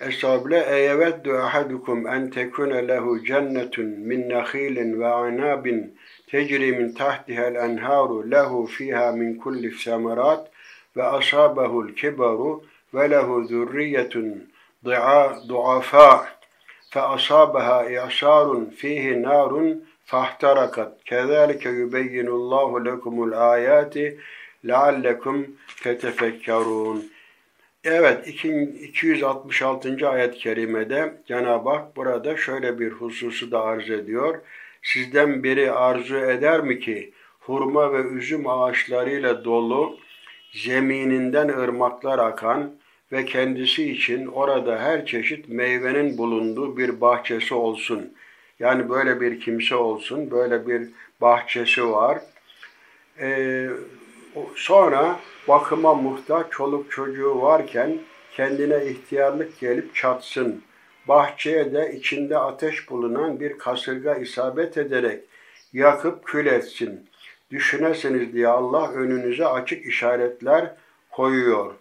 Estağfirullah 0.00 0.72
eyeveddu 0.72 1.34
ahadukum 1.34 2.06
en 2.06 2.30
tekune 2.30 2.88
lehu 2.88 3.24
cennetun 3.24 3.86
min 3.86 4.28
nakhilin 4.28 5.00
ve 5.00 5.06
anabin 5.06 5.98
tecri 6.26 6.72
min 6.72 6.92
tahtiha'l 6.94 7.54
enharu 7.54 8.30
lehu 8.30 8.66
fiha 8.66 9.12
min 9.12 9.38
kulli 9.38 9.70
semerat 9.70 10.50
ve 10.96 11.02
asabehu'l 11.02 11.94
kibaru 11.94 12.64
ve 12.94 13.10
lehu 13.10 13.44
zurriyetun 13.44 14.52
duafa 15.48 16.26
fe 16.90 17.00
asabaha 17.00 17.90
i'sarun 17.90 18.70
fihi 18.70 19.22
narun 19.22 19.84
fahtarakat 20.04 21.04
kezalike 21.04 21.70
yubeyyinullahu 21.70 22.84
lekumul 22.84 23.32
ayati 23.32 24.18
leallekum 24.66 25.46
tetefekkarun. 25.82 27.12
Evet 27.84 28.28
266. 28.28 30.08
ayet-i 30.08 30.38
kerimede 30.38 31.14
Cenab-ı 31.26 31.70
Hak 31.70 31.96
burada 31.96 32.36
şöyle 32.36 32.78
bir 32.78 32.90
hususu 32.90 33.50
da 33.50 33.62
arz 33.62 33.90
ediyor. 33.90 34.40
Sizden 34.82 35.42
biri 35.42 35.72
arzu 35.72 36.16
eder 36.16 36.60
mi 36.60 36.80
ki 36.80 37.12
hurma 37.40 37.92
ve 37.92 38.02
üzüm 38.02 38.48
ağaçlarıyla 38.48 39.44
dolu 39.44 39.98
zemininden 40.52 41.48
ırmaklar 41.48 42.18
akan 42.18 42.72
ve 43.12 43.24
kendisi 43.24 43.90
için 43.90 44.26
orada 44.26 44.78
her 44.78 45.06
çeşit 45.06 45.48
meyvenin 45.48 46.18
bulunduğu 46.18 46.76
bir 46.76 47.00
bahçesi 47.00 47.54
olsun. 47.54 48.12
Yani 48.58 48.88
böyle 48.88 49.20
bir 49.20 49.40
kimse 49.40 49.74
olsun, 49.74 50.30
böyle 50.30 50.66
bir 50.66 50.88
bahçesi 51.20 51.90
var. 51.90 52.18
Ee, 53.20 53.68
sonra 54.54 55.20
bakıma 55.48 55.94
muhtaç 55.94 56.46
çoluk 56.50 56.90
çocuğu 56.90 57.42
varken 57.42 57.98
kendine 58.36 58.86
ihtiyarlık 58.86 59.60
gelip 59.60 59.94
çatsın. 59.94 60.62
Bahçeye 61.08 61.72
de 61.72 61.92
içinde 61.96 62.38
ateş 62.38 62.90
bulunan 62.90 63.40
bir 63.40 63.58
kasırga 63.58 64.14
isabet 64.14 64.78
ederek 64.78 65.24
yakıp 65.72 66.24
kül 66.24 66.46
etsin. 66.46 67.08
Düşünesiniz 67.50 68.32
diye 68.32 68.48
Allah 68.48 68.92
önünüze 68.92 69.46
açık 69.46 69.86
işaretler 69.86 70.74
koyuyor. 71.10 71.74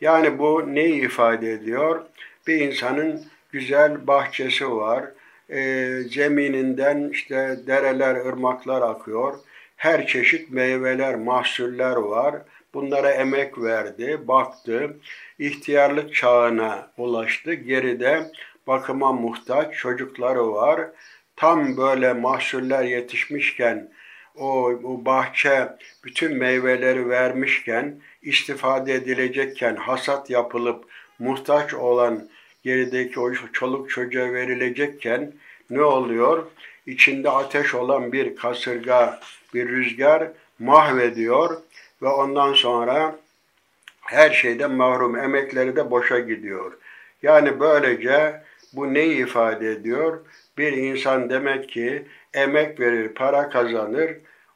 Yani 0.00 0.38
bu 0.38 0.74
neyi 0.74 1.04
ifade 1.04 1.52
ediyor? 1.52 2.02
Bir 2.46 2.60
insanın 2.60 3.24
güzel 3.52 4.06
bahçesi 4.06 4.70
var. 4.70 5.04
E, 5.50 5.88
zemininden 6.10 7.08
işte 7.08 7.60
dereler, 7.66 8.14
ırmaklar 8.14 8.82
akıyor. 8.82 9.38
Her 9.82 10.06
çeşit 10.06 10.50
meyveler, 10.50 11.14
mahsuller 11.14 11.96
var. 11.96 12.34
Bunlara 12.74 13.10
emek 13.10 13.58
verdi, 13.58 14.20
baktı. 14.28 14.96
İhtiyarlık 15.38 16.14
çağına 16.14 16.90
ulaştı. 16.96 17.54
Geride 17.54 18.30
bakıma 18.66 19.12
muhtaç 19.12 19.74
çocukları 19.74 20.52
var. 20.52 20.80
Tam 21.36 21.76
böyle 21.76 22.12
mahsuller 22.12 22.84
yetişmişken, 22.84 23.92
o, 24.34 24.70
o 24.70 25.04
bahçe 25.04 25.68
bütün 26.04 26.36
meyveleri 26.36 27.08
vermişken, 27.08 28.00
istifade 28.22 28.94
edilecekken, 28.94 29.76
hasat 29.76 30.30
yapılıp 30.30 30.84
muhtaç 31.18 31.74
olan 31.74 32.28
gerideki 32.62 33.20
o 33.20 33.32
çoluk 33.52 33.90
çocuğa 33.90 34.32
verilecekken 34.32 35.32
ne 35.70 35.82
oluyor? 35.82 36.46
İçinde 36.86 37.30
ateş 37.30 37.74
olan 37.74 38.12
bir 38.12 38.36
kasırga, 38.36 39.20
bir 39.54 39.68
rüzgar 39.68 40.28
mahvediyor 40.58 41.56
ve 42.02 42.08
ondan 42.08 42.52
sonra 42.52 43.16
her 44.00 44.30
şeyden 44.30 44.70
mahrum, 44.70 45.16
emekleri 45.16 45.76
de 45.76 45.90
boşa 45.90 46.18
gidiyor. 46.18 46.72
Yani 47.22 47.60
böylece 47.60 48.42
bu 48.72 48.94
neyi 48.94 49.22
ifade 49.22 49.70
ediyor? 49.70 50.20
Bir 50.58 50.72
insan 50.72 51.30
demek 51.30 51.68
ki 51.68 52.02
emek 52.34 52.80
verir, 52.80 53.08
para 53.08 53.48
kazanır, 53.48 54.10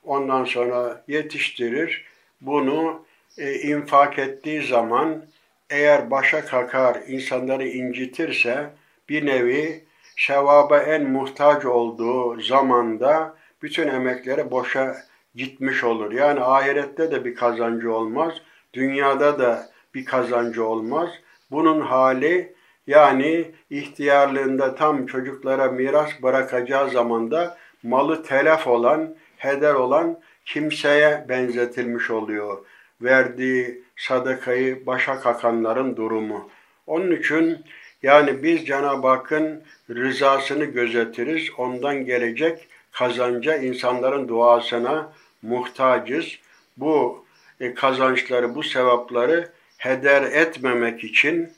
ondan 0.04 0.44
sonra 0.44 1.04
yetiştirir. 1.08 2.04
Bunu 2.40 3.04
e, 3.38 3.54
infak 3.54 4.18
ettiği 4.18 4.62
zaman 4.66 5.24
eğer 5.70 6.10
başa 6.10 6.44
kakar, 6.44 7.02
insanları 7.06 7.68
incitirse 7.68 8.70
bir 9.08 9.26
nevi 9.26 9.84
sevaba 10.16 10.78
en 10.78 11.10
muhtaç 11.10 11.64
olduğu 11.64 12.40
zamanda 12.40 13.36
bütün 13.62 13.88
emekleri 13.88 14.50
boşa 14.50 14.96
gitmiş 15.34 15.84
olur. 15.84 16.12
Yani 16.12 16.40
ahirette 16.40 17.10
de 17.10 17.24
bir 17.24 17.34
kazancı 17.34 17.92
olmaz, 17.94 18.34
dünyada 18.74 19.38
da 19.38 19.68
bir 19.94 20.04
kazancı 20.04 20.64
olmaz. 20.64 21.10
Bunun 21.50 21.80
hali 21.80 22.54
yani 22.86 23.50
ihtiyarlığında 23.70 24.74
tam 24.74 25.06
çocuklara 25.06 25.70
miras 25.70 26.22
bırakacağı 26.22 26.90
zamanda 26.90 27.58
malı 27.82 28.22
telef 28.22 28.66
olan, 28.66 29.14
heder 29.36 29.74
olan 29.74 30.20
kimseye 30.44 31.26
benzetilmiş 31.28 32.10
oluyor. 32.10 32.58
Verdiği 33.02 33.82
sadakayı 33.96 34.86
başa 34.86 35.20
kakanların 35.20 35.96
durumu. 35.96 36.50
Onun 36.86 37.10
için 37.10 37.64
yani 38.02 38.42
biz 38.42 38.66
Cenab-ı 38.66 39.08
Hakk'ın 39.08 39.62
rızasını 39.90 40.64
gözetiriz. 40.64 41.50
Ondan 41.58 42.04
gelecek 42.04 42.68
kazanca 42.92 43.56
insanların 43.56 44.28
duasına 44.28 45.12
muhtacız. 45.42 46.38
Bu 46.76 47.24
e, 47.60 47.74
kazançları, 47.74 48.54
bu 48.54 48.62
sevapları 48.62 49.48
heder 49.78 50.22
etmemek 50.22 51.04
için 51.04 51.52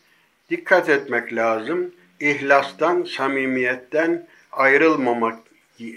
dikkat 0.50 0.88
etmek 0.88 1.32
lazım. 1.32 1.94
İhlastan, 2.20 3.02
samimiyetten 3.02 4.26
ayrılmamak 4.52 5.38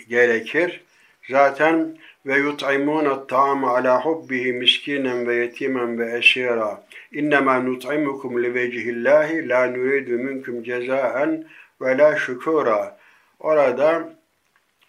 gerekir. 0.10 0.82
Zaten 1.30 1.98
ve 2.26 2.38
yut'imûne 2.38 3.28
ta'ame 3.28 3.68
ala 3.68 4.06
hubbihi 4.06 4.54
miskinen 4.54 5.28
ve 5.28 5.36
yetimen 5.36 6.00
ve 6.00 6.18
esira. 6.18 6.84
İnnemâ 7.12 7.60
nut'imukum 7.60 8.44
li 8.44 8.54
vecihillahi 8.54 9.50
la 9.50 9.68
nuridu 9.68 10.12
minkum 10.12 10.64
cezaen 10.64 11.46
ve 11.82 11.98
la. 11.98 12.98
Orada 13.40 14.14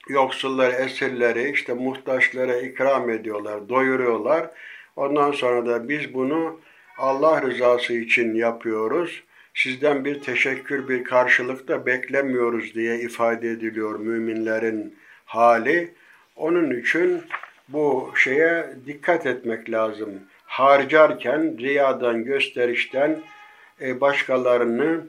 yoksulları, 0.08 0.72
esirleri, 0.72 1.50
işte 1.50 1.74
muhtaçlara 1.74 2.56
ikram 2.56 3.10
ediyorlar, 3.10 3.68
doyuruyorlar. 3.68 4.50
Ondan 4.96 5.32
sonra 5.32 5.66
da 5.66 5.88
biz 5.88 6.14
bunu 6.14 6.60
Allah 6.98 7.42
rızası 7.42 7.94
için 7.94 8.34
yapıyoruz. 8.34 9.22
Sizden 9.54 10.04
bir 10.04 10.20
teşekkür, 10.20 10.88
bir 10.88 11.04
karşılık 11.04 11.68
da 11.68 11.86
beklemiyoruz 11.86 12.74
diye 12.74 12.98
ifade 12.98 13.50
ediliyor 13.50 14.00
müminlerin 14.00 14.94
hali. 15.24 15.94
Onun 16.36 16.80
için 16.80 17.22
bu 17.68 18.12
şeye 18.16 18.66
dikkat 18.86 19.26
etmek 19.26 19.70
lazım. 19.70 20.10
Harcarken 20.52 21.58
riyadan, 21.58 22.24
gösterişten, 22.24 23.22
e, 23.80 24.00
başkalarını 24.00 25.06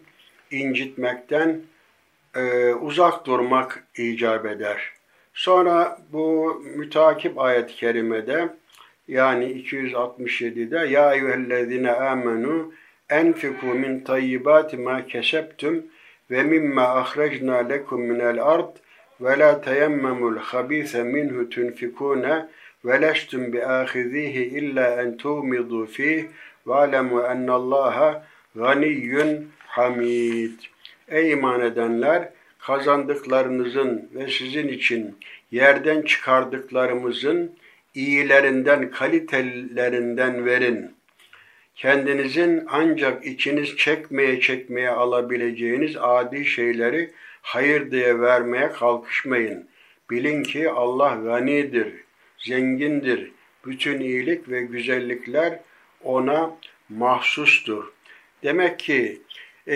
incitmekten 0.51 1.61
e, 2.35 2.73
uzak 2.73 3.25
durmak 3.25 3.83
icap 3.97 4.45
eder. 4.45 4.91
Sonra 5.33 5.97
bu 6.13 6.55
mütakip 6.75 7.39
ayet-i 7.39 7.75
kerimede 7.75 8.49
yani 9.07 9.45
267'de 9.45 10.87
ya 10.87 11.13
eyyühellezine 11.13 11.91
amenu 11.91 12.73
enfiku 13.09 13.65
min 13.65 13.99
tayyibati 13.99 14.77
ma 14.77 15.05
kesebtum 15.05 15.85
ve 16.31 16.43
mimma 16.43 16.83
ahrecna 16.83 17.57
lekum 17.57 18.01
minel 18.01 18.43
ard 18.43 18.75
ve 19.21 19.39
la 19.39 19.61
teyemmemul 19.61 20.37
habise 20.37 21.03
minhu 21.03 21.49
tunfikune 21.49 22.45
ve 22.85 23.01
leştum 23.01 23.53
bi 23.53 23.65
ahizihi 23.65 24.43
illa 24.43 25.01
en 25.01 25.17
tuğmidu 25.17 25.85
fih 25.85 26.23
ve 26.67 26.73
alemu 26.73 27.21
ennallaha 27.21 28.27
ganiyyun. 28.55 29.47
Ey 31.07 31.31
iman 31.31 31.61
edenler! 31.61 32.29
Kazandıklarınızın 32.59 34.09
ve 34.15 34.27
sizin 34.27 34.67
için 34.67 35.15
yerden 35.51 36.01
çıkardıklarımızın 36.01 37.51
iyilerinden, 37.95 38.91
kalitelerinden 38.91 40.45
verin. 40.45 40.91
Kendinizin 41.75 42.63
ancak 42.67 43.25
içiniz 43.25 43.77
çekmeye 43.77 44.39
çekmeye 44.39 44.89
alabileceğiniz 44.89 45.97
adi 45.99 46.45
şeyleri 46.45 47.11
hayır 47.41 47.91
diye 47.91 48.19
vermeye 48.19 48.69
kalkışmayın. 48.71 49.67
Bilin 50.09 50.43
ki 50.43 50.69
Allah 50.69 51.15
ganidir, 51.23 51.93
zengindir. 52.45 53.31
Bütün 53.65 53.99
iyilik 53.99 54.49
ve 54.49 54.61
güzellikler 54.61 55.59
ona 56.03 56.57
mahsustur. 56.89 57.83
Demek 58.43 58.79
ki 58.79 59.21
e, 59.67 59.75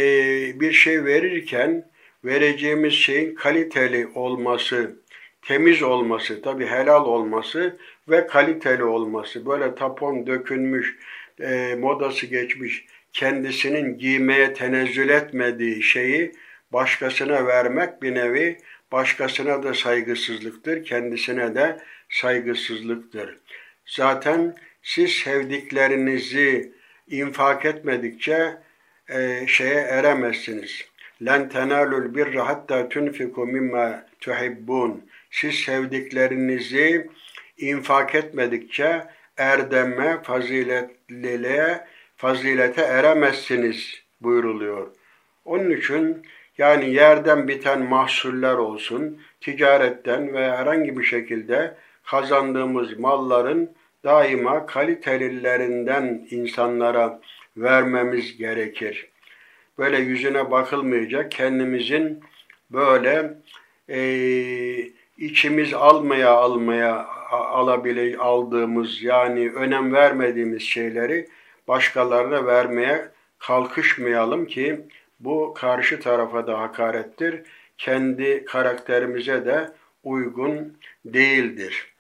bir 0.59 0.71
şey 0.71 1.05
verirken 1.05 1.85
vereceğimiz 2.25 2.93
şeyin 2.93 3.35
kaliteli 3.35 4.07
olması, 4.15 4.95
temiz 5.41 5.83
olması, 5.83 6.41
tabi 6.41 6.65
helal 6.65 7.05
olması 7.05 7.77
ve 8.09 8.27
kaliteli 8.27 8.83
olması. 8.83 9.45
Böyle 9.45 9.75
tapon 9.75 10.27
dökünmüş, 10.27 10.97
e, 11.39 11.75
modası 11.79 12.25
geçmiş, 12.25 12.85
kendisinin 13.13 13.97
giymeye 13.97 14.53
tenezzül 14.53 15.09
etmediği 15.09 15.83
şeyi 15.83 16.31
başkasına 16.71 17.47
vermek 17.47 18.01
bir 18.01 18.15
nevi 18.15 18.57
başkasına 18.91 19.63
da 19.63 19.73
saygısızlıktır, 19.73 20.83
kendisine 20.83 21.55
de 21.55 21.77
saygısızlıktır. 22.09 23.37
Zaten 23.85 24.55
siz 24.83 25.11
sevdiklerinizi 25.11 26.73
infak 27.07 27.65
etmedikçe 27.65 28.57
e, 29.09 29.47
şeye 29.47 29.81
eremezsiniz. 29.81 30.85
Len 31.25 31.49
tenalul 31.49 32.15
birra 32.15 32.47
hatta 32.47 32.89
tunfiku 32.89 33.47
mimma 33.47 34.05
tuhibbun. 34.19 35.05
Siz 35.31 35.55
sevdiklerinizi 35.55 37.09
infak 37.57 38.15
etmedikçe 38.15 39.03
erdeme, 39.37 40.23
faziletliliğe, 40.23 41.85
fazilete 42.17 42.81
eremezsiniz 42.81 44.03
buyuruluyor. 44.21 44.87
Onun 45.45 45.69
için 45.69 46.25
yani 46.57 46.93
yerden 46.93 47.47
biten 47.47 47.81
mahsuller 47.81 48.53
olsun, 48.53 49.21
ticaretten 49.41 50.33
veya 50.33 50.57
herhangi 50.57 50.97
bir 50.97 51.03
şekilde 51.03 51.75
kazandığımız 52.07 52.99
malların 52.99 53.71
daima 54.03 54.65
kalitelilerinden 54.65 56.27
insanlara 56.31 57.19
vermemiz 57.57 58.37
gerekir. 58.37 59.09
Böyle 59.77 59.97
yüzüne 59.97 60.51
bakılmayacak, 60.51 61.31
kendimizin 61.31 62.23
böyle 62.71 63.33
e, 63.89 63.99
içimiz 65.17 65.73
almaya 65.73 66.31
almaya 66.31 67.07
alabile 67.31 68.17
aldığımız 68.17 69.03
yani 69.03 69.51
önem 69.51 69.93
vermediğimiz 69.93 70.61
şeyleri 70.61 71.27
başkalarına 71.67 72.45
vermeye 72.45 73.09
kalkışmayalım 73.39 74.45
ki 74.45 74.81
bu 75.19 75.53
karşı 75.57 75.99
tarafa 75.99 76.47
da 76.47 76.59
hakarettir. 76.59 77.41
Kendi 77.77 78.45
karakterimize 78.45 79.45
de 79.45 79.69
uygun 80.03 80.77
değildir. 81.05 81.96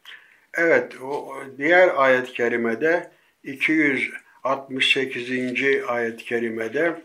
Evet, 0.57 1.01
o 1.01 1.35
diğer 1.57 1.91
ayet-i 1.95 2.33
kerimede 2.33 3.11
268. 3.43 5.31
ayet-i 5.87 6.25
kerimede 6.25 7.01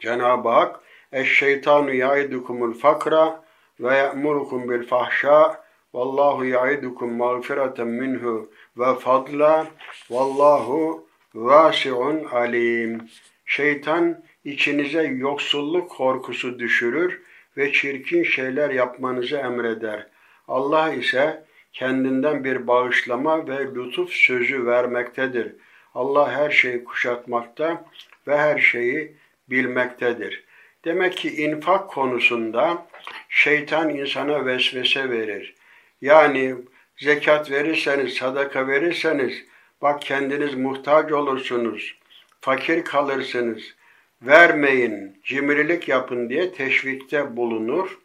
Cenab-ı 0.00 0.48
Hak 0.48 0.80
Eşşeytanu 1.12 1.94
yaidukumul 1.94 2.74
fakra 2.74 3.44
ve 3.80 3.96
ya'murukum 3.96 4.70
bil 4.70 4.86
fahşa 4.86 5.64
vallahu 5.94 6.44
yaidukum 6.44 7.16
mağfireten 7.16 7.88
minhu 7.88 8.50
ve 8.76 8.94
fadla 8.94 9.66
vallahu 10.10 11.06
vasiun 11.34 12.24
alim. 12.24 13.08
Şeytan 13.44 14.24
içinize 14.44 15.02
yoksulluk 15.02 15.90
korkusu 15.90 16.58
düşürür 16.58 17.22
ve 17.56 17.72
çirkin 17.72 18.22
şeyler 18.22 18.70
yapmanızı 18.70 19.36
emreder. 19.36 20.06
Allah 20.48 20.92
ise 20.92 21.45
kendinden 21.76 22.44
bir 22.44 22.66
bağışlama 22.66 23.48
ve 23.48 23.58
lütuf 23.74 24.10
sözü 24.10 24.66
vermektedir. 24.66 25.52
Allah 25.94 26.32
her 26.32 26.50
şeyi 26.50 26.84
kuşatmakta 26.84 27.84
ve 28.26 28.36
her 28.36 28.58
şeyi 28.58 29.14
bilmektedir. 29.50 30.44
Demek 30.84 31.16
ki 31.16 31.36
infak 31.44 31.90
konusunda 31.90 32.86
şeytan 33.28 33.90
insana 33.90 34.46
vesvese 34.46 35.10
verir. 35.10 35.54
Yani 36.00 36.54
zekat 36.96 37.50
verirseniz, 37.50 38.14
sadaka 38.14 38.68
verirseniz 38.68 39.44
bak 39.82 40.02
kendiniz 40.02 40.54
muhtaç 40.54 41.12
olursunuz, 41.12 41.98
fakir 42.40 42.84
kalırsınız, 42.84 43.74
vermeyin, 44.22 45.20
cimrilik 45.24 45.88
yapın 45.88 46.28
diye 46.28 46.52
teşvikte 46.52 47.36
bulunur. 47.36 47.98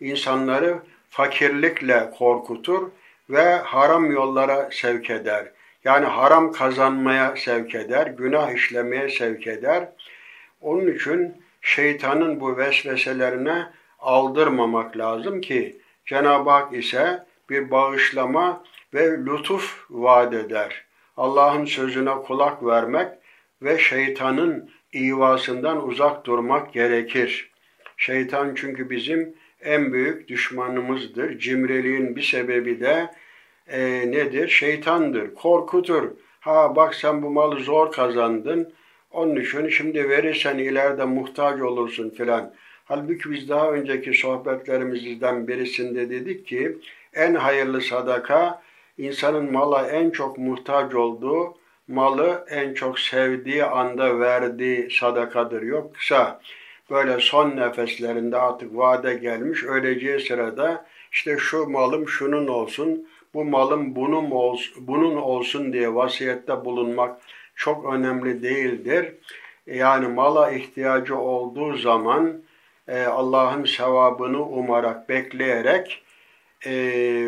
İnsanları 0.00 0.78
fakirlikle 1.10 2.10
korkutur 2.18 2.90
ve 3.30 3.54
haram 3.54 4.10
yollara 4.10 4.68
sevk 4.72 5.10
eder. 5.10 5.52
Yani 5.84 6.06
haram 6.06 6.52
kazanmaya 6.52 7.36
sevk 7.36 7.74
eder, 7.74 8.06
günah 8.06 8.52
işlemeye 8.52 9.08
sevk 9.08 9.46
eder. 9.46 9.88
Onun 10.60 10.94
için 10.94 11.42
şeytanın 11.60 12.40
bu 12.40 12.56
vesveselerine 12.56 13.66
aldırmamak 13.98 14.96
lazım 14.96 15.40
ki 15.40 15.80
Cenab-ı 16.06 16.50
Hak 16.50 16.74
ise 16.74 17.24
bir 17.50 17.70
bağışlama 17.70 18.64
ve 18.94 19.18
lütuf 19.26 19.86
vaat 19.90 20.34
eder. 20.34 20.84
Allah'ın 21.16 21.64
sözüne 21.64 22.14
kulak 22.14 22.64
vermek 22.64 23.08
ve 23.62 23.78
şeytanın 23.78 24.70
ivasından 24.94 25.88
uzak 25.88 26.26
durmak 26.26 26.72
gerekir. 26.72 27.50
Şeytan 27.96 28.54
çünkü 28.54 28.90
bizim 28.90 29.34
en 29.62 29.92
büyük 29.92 30.28
düşmanımızdır. 30.28 31.38
Cimriliğin 31.38 32.16
bir 32.16 32.22
sebebi 32.22 32.80
de 32.80 33.10
e, 33.68 33.80
nedir? 34.10 34.48
Şeytandır, 34.48 35.34
korkutur. 35.34 36.10
Ha 36.40 36.76
bak 36.76 36.94
sen 36.94 37.22
bu 37.22 37.30
malı 37.30 37.60
zor 37.60 37.92
kazandın. 37.92 38.72
Onun 39.10 39.36
için 39.36 39.68
şimdi 39.68 40.08
verirsen 40.08 40.58
ileride 40.58 41.04
muhtaç 41.04 41.60
olursun 41.60 42.10
filan. 42.10 42.54
Halbuki 42.84 43.30
biz 43.30 43.48
daha 43.48 43.70
önceki 43.72 44.14
sohbetlerimizden 44.14 45.48
birisinde 45.48 46.10
dedik 46.10 46.46
ki 46.46 46.78
en 47.14 47.34
hayırlı 47.34 47.80
sadaka 47.80 48.62
insanın 48.98 49.52
mala 49.52 49.88
en 49.88 50.10
çok 50.10 50.38
muhtaç 50.38 50.94
olduğu, 50.94 51.54
malı 51.88 52.44
en 52.50 52.74
çok 52.74 52.98
sevdiği 52.98 53.64
anda 53.64 54.20
verdiği 54.20 54.90
sadakadır. 54.90 55.62
Yoksa 55.62 56.40
böyle 56.90 57.20
son 57.20 57.56
nefeslerinde 57.56 58.36
artık 58.36 58.76
vade 58.76 59.14
gelmiş 59.14 59.64
öleceği 59.64 60.20
sırada 60.20 60.86
işte 61.12 61.36
şu 61.38 61.66
malım 61.66 62.08
şunun 62.08 62.46
olsun, 62.46 63.08
bu 63.34 63.44
malım 63.44 63.96
bunun 63.96 64.30
olsun, 64.30 64.86
bunun 64.86 65.16
olsun 65.16 65.72
diye 65.72 65.94
vasiyette 65.94 66.64
bulunmak 66.64 67.20
çok 67.54 67.94
önemli 67.94 68.42
değildir. 68.42 69.14
Yani 69.66 70.08
mala 70.08 70.50
ihtiyacı 70.50 71.16
olduğu 71.16 71.76
zaman 71.76 72.42
e, 72.88 73.02
Allah'ın 73.02 73.64
sevabını 73.64 74.46
umarak, 74.46 75.08
bekleyerek 75.08 76.02
e, 76.66 76.72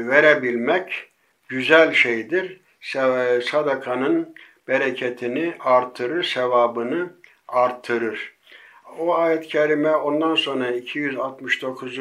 verebilmek 0.06 1.10
güzel 1.48 1.92
şeydir. 1.92 2.60
Sadakanın 3.50 4.34
bereketini 4.68 5.54
artırır, 5.60 6.22
sevabını 6.22 7.10
artırır. 7.48 8.39
O 8.98 9.14
ayet-i 9.14 9.48
kerime 9.48 9.96
ondan 9.96 10.34
sonra 10.34 10.70
269. 10.70 11.98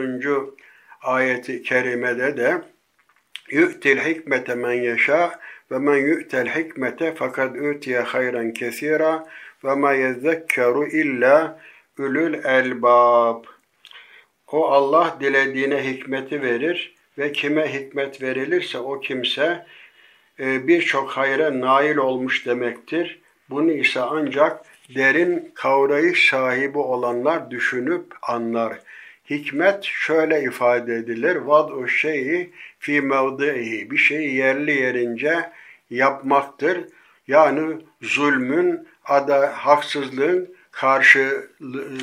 ayeti 1.02 1.63
kerimede 1.63 2.38
de 2.38 2.62
yu'til 3.52 3.97
hikmete 3.97 4.56
men 4.56 4.73
yeşâ 4.73 5.39
ve 5.71 5.80
men 5.80 5.97
yu'tel 5.97 6.47
hikmete 6.47 7.15
fakat 7.15 7.56
utiye 7.56 7.99
hayran 7.99 8.54
kesira 8.54 9.28
ve 9.63 9.75
ma 9.75 9.93
yezzekkeru 9.93 10.88
illa 10.88 11.60
ülül 11.97 12.34
elbab. 12.43 13.43
O 14.52 14.67
Allah 14.67 15.17
dilediğine 15.19 15.84
hikmeti 15.84 16.41
verir 16.41 16.95
ve 17.17 17.32
kime 17.32 17.73
hikmet 17.73 18.21
verilirse 18.21 18.78
o 18.78 18.99
kimse 18.99 19.65
e, 20.39 20.67
birçok 20.67 21.10
hayra 21.10 21.62
nail 21.62 21.97
olmuş 21.97 22.45
demektir. 22.45 23.19
Bunu 23.49 23.71
ise 23.71 24.02
ancak 24.02 24.65
derin 24.95 25.52
kavrayış 25.56 26.30
sahibi 26.30 26.78
olanlar 26.78 27.52
düşünüp 27.52 28.06
anlar. 28.21 28.80
Hikmet 29.30 29.84
şöyle 29.84 30.43
ifade 30.43 30.95
edilir. 30.95 31.36
Vad 31.36 31.69
o 31.69 31.88
şeyi 31.88 32.52
fi 32.80 33.02
mevdihi. 33.02 33.91
Bir 33.91 33.97
şeyi 33.97 34.36
yerli 34.36 34.71
yerince 34.71 35.49
yapmaktır. 35.89 36.80
Yani 37.28 37.78
zulmün, 38.02 38.88
ada, 39.06 39.54
haksızlığın 39.56 40.56
karşı 40.71 41.49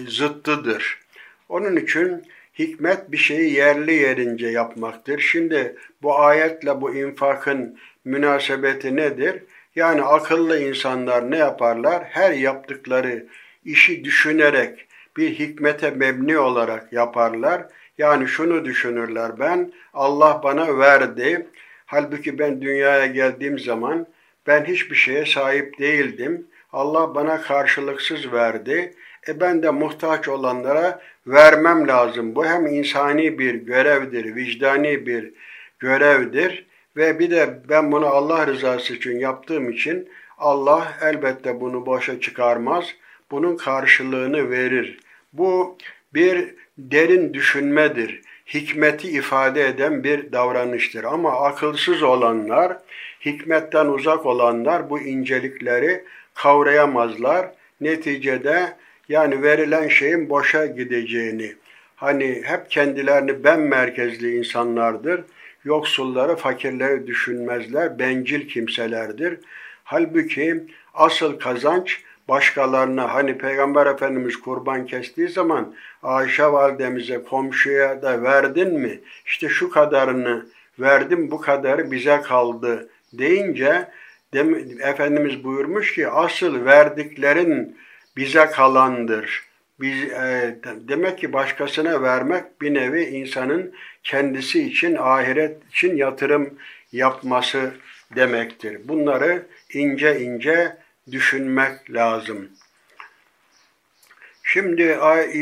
zıttıdır. 0.08 1.00
Onun 1.48 1.76
için 1.76 2.22
hikmet 2.58 3.12
bir 3.12 3.16
şeyi 3.16 3.54
yerli 3.54 3.94
yerince 3.94 4.46
yapmaktır. 4.46 5.18
Şimdi 5.20 5.76
bu 6.02 6.18
ayetle 6.18 6.80
bu 6.80 6.94
infakın 6.94 7.78
münasebeti 8.04 8.96
nedir? 8.96 9.42
Yani 9.76 10.02
akıllı 10.02 10.60
insanlar 10.60 11.30
ne 11.30 11.36
yaparlar? 11.36 12.04
Her 12.04 12.32
yaptıkları 12.32 13.26
işi 13.64 14.04
düşünerek 14.04 14.86
bir 15.16 15.38
hikmete 15.38 15.90
mebni 15.90 16.38
olarak 16.38 16.92
yaparlar. 16.92 17.66
Yani 17.98 18.28
şunu 18.28 18.64
düşünürler 18.64 19.38
ben 19.38 19.72
Allah 19.94 20.40
bana 20.44 20.78
verdi. 20.78 21.46
Halbuki 21.86 22.38
ben 22.38 22.62
dünyaya 22.62 23.06
geldiğim 23.06 23.58
zaman 23.58 24.06
ben 24.46 24.64
hiçbir 24.64 24.96
şeye 24.96 25.26
sahip 25.26 25.78
değildim. 25.78 26.46
Allah 26.72 27.14
bana 27.14 27.42
karşılıksız 27.42 28.32
verdi. 28.32 28.94
E 29.28 29.40
ben 29.40 29.62
de 29.62 29.70
muhtaç 29.70 30.28
olanlara 30.28 31.00
vermem 31.26 31.88
lazım. 31.88 32.34
Bu 32.34 32.46
hem 32.46 32.66
insani 32.66 33.38
bir 33.38 33.54
görevdir, 33.54 34.36
vicdani 34.36 35.06
bir 35.06 35.32
görevdir. 35.78 36.66
Ve 36.96 37.18
bir 37.18 37.30
de 37.30 37.58
ben 37.68 37.92
bunu 37.92 38.06
Allah 38.06 38.46
rızası 38.46 38.94
için 38.94 39.18
yaptığım 39.18 39.70
için 39.70 40.08
Allah 40.38 40.98
elbette 41.02 41.60
bunu 41.60 41.86
boşa 41.86 42.20
çıkarmaz. 42.20 42.94
Bunun 43.30 43.56
karşılığını 43.56 44.50
verir. 44.50 44.98
Bu 45.32 45.78
bir 46.14 46.54
derin 46.78 47.34
düşünmedir. 47.34 48.20
Hikmeti 48.54 49.08
ifade 49.08 49.66
eden 49.66 50.04
bir 50.04 50.32
davranıştır. 50.32 51.04
Ama 51.04 51.32
akılsız 51.32 52.02
olanlar, 52.02 52.76
hikmetten 53.24 53.86
uzak 53.86 54.26
olanlar 54.26 54.90
bu 54.90 55.00
incelikleri 55.00 56.04
kavrayamazlar. 56.34 57.50
Neticede 57.80 58.76
yani 59.08 59.42
verilen 59.42 59.88
şeyin 59.88 60.28
boşa 60.28 60.66
gideceğini, 60.66 61.54
hani 61.96 62.42
hep 62.44 62.70
kendilerini 62.70 63.44
ben 63.44 63.60
merkezli 63.60 64.36
insanlardır, 64.36 65.24
yoksulları, 65.66 66.36
fakirleri 66.36 67.06
düşünmezler, 67.06 67.98
bencil 67.98 68.48
kimselerdir. 68.48 69.38
Halbuki 69.84 70.64
asıl 70.94 71.38
kazanç 71.38 72.02
başkalarına, 72.28 73.14
hani 73.14 73.38
Peygamber 73.38 73.86
Efendimiz 73.86 74.40
kurban 74.40 74.86
kestiği 74.86 75.28
zaman 75.28 75.74
Ayşe 76.02 76.44
validemize, 76.44 77.22
komşuya 77.22 78.02
da 78.02 78.22
verdin 78.22 78.74
mi? 78.74 79.00
İşte 79.26 79.48
şu 79.48 79.70
kadarını 79.70 80.46
verdim, 80.78 81.30
bu 81.30 81.40
kadarı 81.40 81.90
bize 81.90 82.20
kaldı 82.20 82.88
deyince 83.12 83.88
Efendimiz 84.80 85.44
buyurmuş 85.44 85.94
ki 85.94 86.08
asıl 86.08 86.64
verdiklerin 86.64 87.76
bize 88.16 88.46
kalandır. 88.46 89.46
Biz, 89.80 90.04
e, 90.04 90.58
demek 90.64 91.18
ki 91.18 91.32
başkasına 91.32 92.02
vermek 92.02 92.60
bir 92.60 92.74
nevi 92.74 93.04
insanın 93.04 93.72
kendisi 94.06 94.62
için, 94.62 94.96
ahiret 94.96 95.68
için 95.68 95.96
yatırım 95.96 96.58
yapması 96.92 97.72
demektir. 98.16 98.88
Bunları 98.88 99.46
ince 99.72 100.20
ince 100.20 100.76
düşünmek 101.12 101.90
lazım. 101.90 102.48
Şimdi 104.42 104.82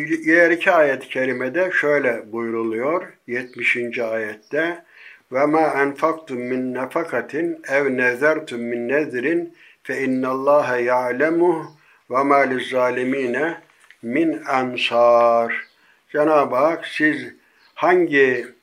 ileriki 0.00 0.70
ayet-i 0.70 1.08
kerimede 1.08 1.70
şöyle 1.72 2.32
buyruluyor 2.32 3.12
70. 3.26 3.98
ayette 3.98 4.84
ve 5.32 5.46
ma 5.46 5.60
enfaktum 5.60 6.38
min 6.38 6.74
nefakatin 6.74 7.62
ev 7.68 7.96
nezertum 7.96 8.60
min 8.60 8.88
nezrin 8.88 9.56
fe 9.82 10.02
innallaha 10.04 10.76
ya'lemuh 10.76 11.66
ve 12.10 12.22
ma 12.22 12.38
lizzalimine 12.38 13.60
min 14.02 14.42
ansar. 14.46 15.64
Cenab-ı 16.12 16.56
Hak 16.56 16.86
siz 16.86 17.26
hangi 17.74 18.53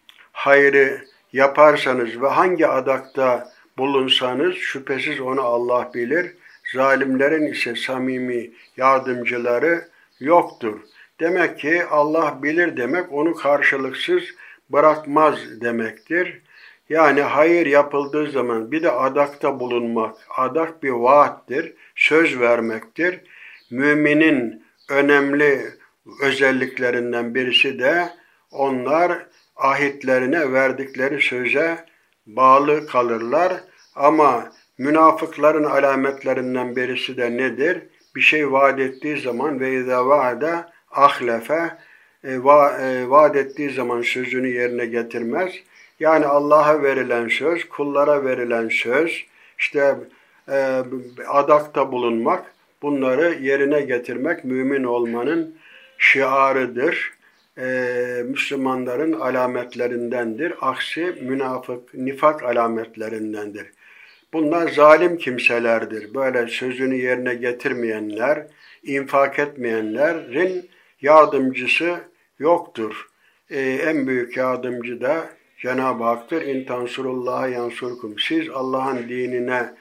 hayrı 0.41 1.05
yaparsanız 1.33 2.21
ve 2.21 2.27
hangi 2.27 2.67
adakta 2.67 3.51
bulunsanız 3.77 4.55
şüphesiz 4.55 5.19
onu 5.19 5.41
Allah 5.41 5.91
bilir. 5.93 6.35
Zalimlerin 6.73 7.45
ise 7.51 7.75
samimi 7.75 8.51
yardımcıları 8.77 9.87
yoktur. 10.19 10.79
Demek 11.19 11.59
ki 11.59 11.85
Allah 11.85 12.39
bilir 12.43 12.77
demek 12.77 13.11
onu 13.11 13.35
karşılıksız 13.35 14.23
bırakmaz 14.69 15.61
demektir. 15.61 16.41
Yani 16.89 17.21
hayır 17.21 17.65
yapıldığı 17.65 18.31
zaman 18.31 18.71
bir 18.71 18.83
de 18.83 18.91
adakta 18.91 19.59
bulunmak. 19.59 20.15
Adak 20.37 20.83
bir 20.83 20.89
vaattir, 20.89 21.73
söz 21.95 22.39
vermektir. 22.39 23.19
Müminin 23.71 24.63
önemli 24.89 25.61
özelliklerinden 26.21 27.35
birisi 27.35 27.79
de 27.79 28.09
onlar 28.51 29.25
ahitlerine 29.61 30.53
verdikleri 30.53 31.21
söze 31.21 31.85
bağlı 32.25 32.87
kalırlar. 32.87 33.53
Ama 33.95 34.51
münafıkların 34.77 35.63
alametlerinden 35.63 36.75
birisi 36.75 37.17
de 37.17 37.37
nedir? 37.37 37.81
Bir 38.15 38.21
şey 38.21 38.51
vaat 38.51 38.79
ettiği 38.79 39.21
zaman 39.21 39.59
ve 39.59 39.73
izâ 39.73 40.07
vaade 40.07 40.65
ahlefe 40.91 41.77
e, 42.23 42.43
va, 42.43 42.77
e, 42.81 43.09
vaat 43.09 43.35
ettiği 43.35 43.69
zaman 43.69 44.01
sözünü 44.01 44.47
yerine 44.47 44.85
getirmez. 44.85 45.51
Yani 45.99 46.25
Allah'a 46.25 46.83
verilen 46.83 47.27
söz, 47.27 47.69
kullara 47.69 48.25
verilen 48.25 48.69
söz, 48.69 49.25
işte 49.59 49.95
e, 50.49 50.83
adakta 51.27 51.91
bulunmak, 51.91 52.53
bunları 52.81 53.33
yerine 53.41 53.81
getirmek 53.81 54.45
mümin 54.45 54.83
olmanın 54.83 55.55
şiarıdır. 55.97 57.13
E, 57.57 58.23
Müslümanların 58.25 59.13
alametlerindendir. 59.13 60.53
Aksi 60.61 61.15
münafık, 61.21 61.93
nifak 61.93 62.43
alametlerindendir. 62.43 63.71
Bunlar 64.33 64.67
zalim 64.67 65.17
kimselerdir. 65.17 66.13
Böyle 66.13 66.47
sözünü 66.47 66.95
yerine 66.95 67.35
getirmeyenler, 67.35 68.47
infak 68.83 69.39
etmeyenlerin 69.39 70.69
yardımcısı 71.01 71.95
yoktur. 72.39 73.07
Ee, 73.49 73.59
en 73.61 74.07
büyük 74.07 74.37
yardımcı 74.37 75.01
da 75.01 75.29
Cenab-ı 75.57 76.03
Hak'tır. 76.03 76.41
İn 76.41 76.65
tansurullaha 76.65 77.47
yansurkum. 77.47 78.19
Siz 78.19 78.49
Allah'ın 78.49 79.09
dinine 79.09 79.73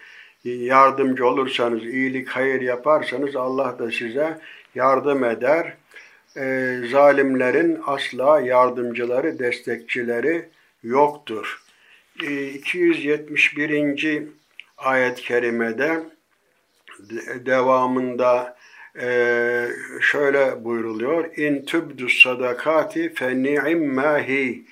yardımcı 0.45 1.27
olursanız, 1.27 1.85
iyilik, 1.85 2.29
hayır 2.29 2.61
yaparsanız 2.61 3.37
Allah 3.37 3.79
da 3.79 3.91
size 3.91 4.39
yardım 4.75 5.25
eder. 5.25 5.77
Ee, 6.37 6.81
zalimlerin 6.91 7.81
asla 7.87 8.41
yardımcıları, 8.41 9.39
destekçileri 9.39 10.49
yoktur. 10.83 11.63
Ee, 12.23 12.49
271. 12.49 14.29
ayet-i 14.79 15.23
kerimede 15.23 16.01
devamında 17.47 18.57
e, 19.01 19.69
şöyle 20.01 20.65
buyruluyor. 20.65 21.37
İn 21.37 21.65
tübdü 21.65 22.09
sadakati 22.09 23.15
fe 23.15 23.43
ni'immahi 23.43 24.65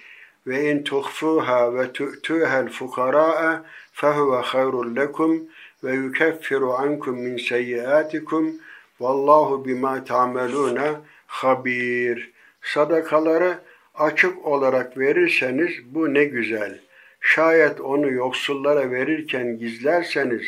ve 0.47 0.71
in 0.71 0.83
tuhfuha 0.83 1.75
ve 1.75 1.93
tu'tuha'l 1.93 2.69
fuqara'a 2.69 3.65
fehuve 3.93 4.37
hayrun 4.37 4.97
lekum 4.97 5.43
ve 5.85 5.93
yukeffiru 5.95 6.73
ankum 6.73 7.19
min 7.19 7.37
seyyiatikum 7.37 8.55
vallahu 9.01 9.65
bima 9.65 10.05
ta'meluna 10.05 11.01
habir. 11.29 12.33
Sadakaları 12.63 13.59
açık 13.95 14.47
olarak 14.47 14.99
verirseniz 14.99 15.95
bu 15.95 16.15
ne 16.15 16.25
güzel. 16.25 16.79
Şayet 17.21 17.81
onu 17.81 18.11
yoksullara 18.11 18.91
verirken 18.91 19.59
gizlerseniz 19.59 20.43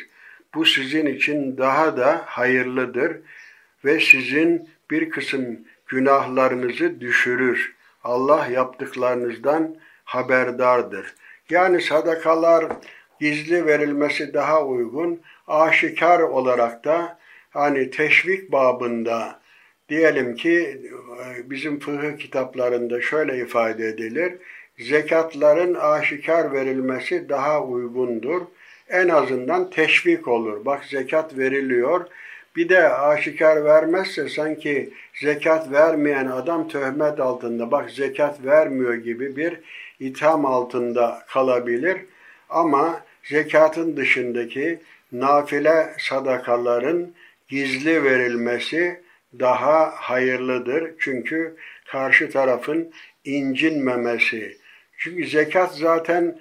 bu 0.54 0.64
sizin 0.64 1.06
için 1.06 1.56
daha 1.58 1.96
da 1.96 2.22
hayırlıdır 2.26 3.16
ve 3.84 4.00
sizin 4.00 4.68
bir 4.90 5.10
kısım 5.10 5.58
günahlarınızı 5.86 7.00
düşürür. 7.00 7.74
Allah 8.04 8.46
yaptıklarınızdan 8.46 9.76
haberdardır. 10.04 11.14
Yani 11.50 11.80
sadakalar 11.80 12.66
gizli 13.20 13.66
verilmesi 13.66 14.34
daha 14.34 14.64
uygun, 14.64 15.20
aşikar 15.46 16.20
olarak 16.20 16.84
da 16.84 17.18
hani 17.50 17.90
teşvik 17.90 18.52
babında 18.52 19.39
diyelim 19.90 20.34
ki 20.34 20.80
bizim 21.44 21.80
fıkıh 21.80 22.18
kitaplarında 22.18 23.00
şöyle 23.00 23.38
ifade 23.38 23.88
edilir. 23.88 24.32
Zekatların 24.78 25.74
aşikar 25.74 26.52
verilmesi 26.52 27.28
daha 27.28 27.64
uygundur. 27.64 28.40
En 28.88 29.08
azından 29.08 29.70
teşvik 29.70 30.28
olur. 30.28 30.64
Bak 30.64 30.84
zekat 30.84 31.38
veriliyor. 31.38 32.06
Bir 32.56 32.68
de 32.68 32.88
aşikar 32.88 33.64
vermezse 33.64 34.28
sanki 34.28 34.90
zekat 35.14 35.72
vermeyen 35.72 36.26
adam 36.26 36.68
töhmet 36.68 37.20
altında. 37.20 37.70
Bak 37.70 37.90
zekat 37.90 38.44
vermiyor 38.44 38.94
gibi 38.94 39.36
bir 39.36 39.60
itham 40.00 40.46
altında 40.46 41.22
kalabilir. 41.28 41.96
Ama 42.50 43.00
zekatın 43.24 43.96
dışındaki 43.96 44.78
nafile 45.12 45.94
sadakaların 45.98 47.12
gizli 47.48 48.04
verilmesi 48.04 49.00
daha 49.38 49.92
hayırlıdır. 49.94 50.90
Çünkü 50.98 51.56
karşı 51.86 52.30
tarafın 52.30 52.92
incinmemesi. 53.24 54.56
Çünkü 54.98 55.26
zekat 55.26 55.74
zaten 55.74 56.38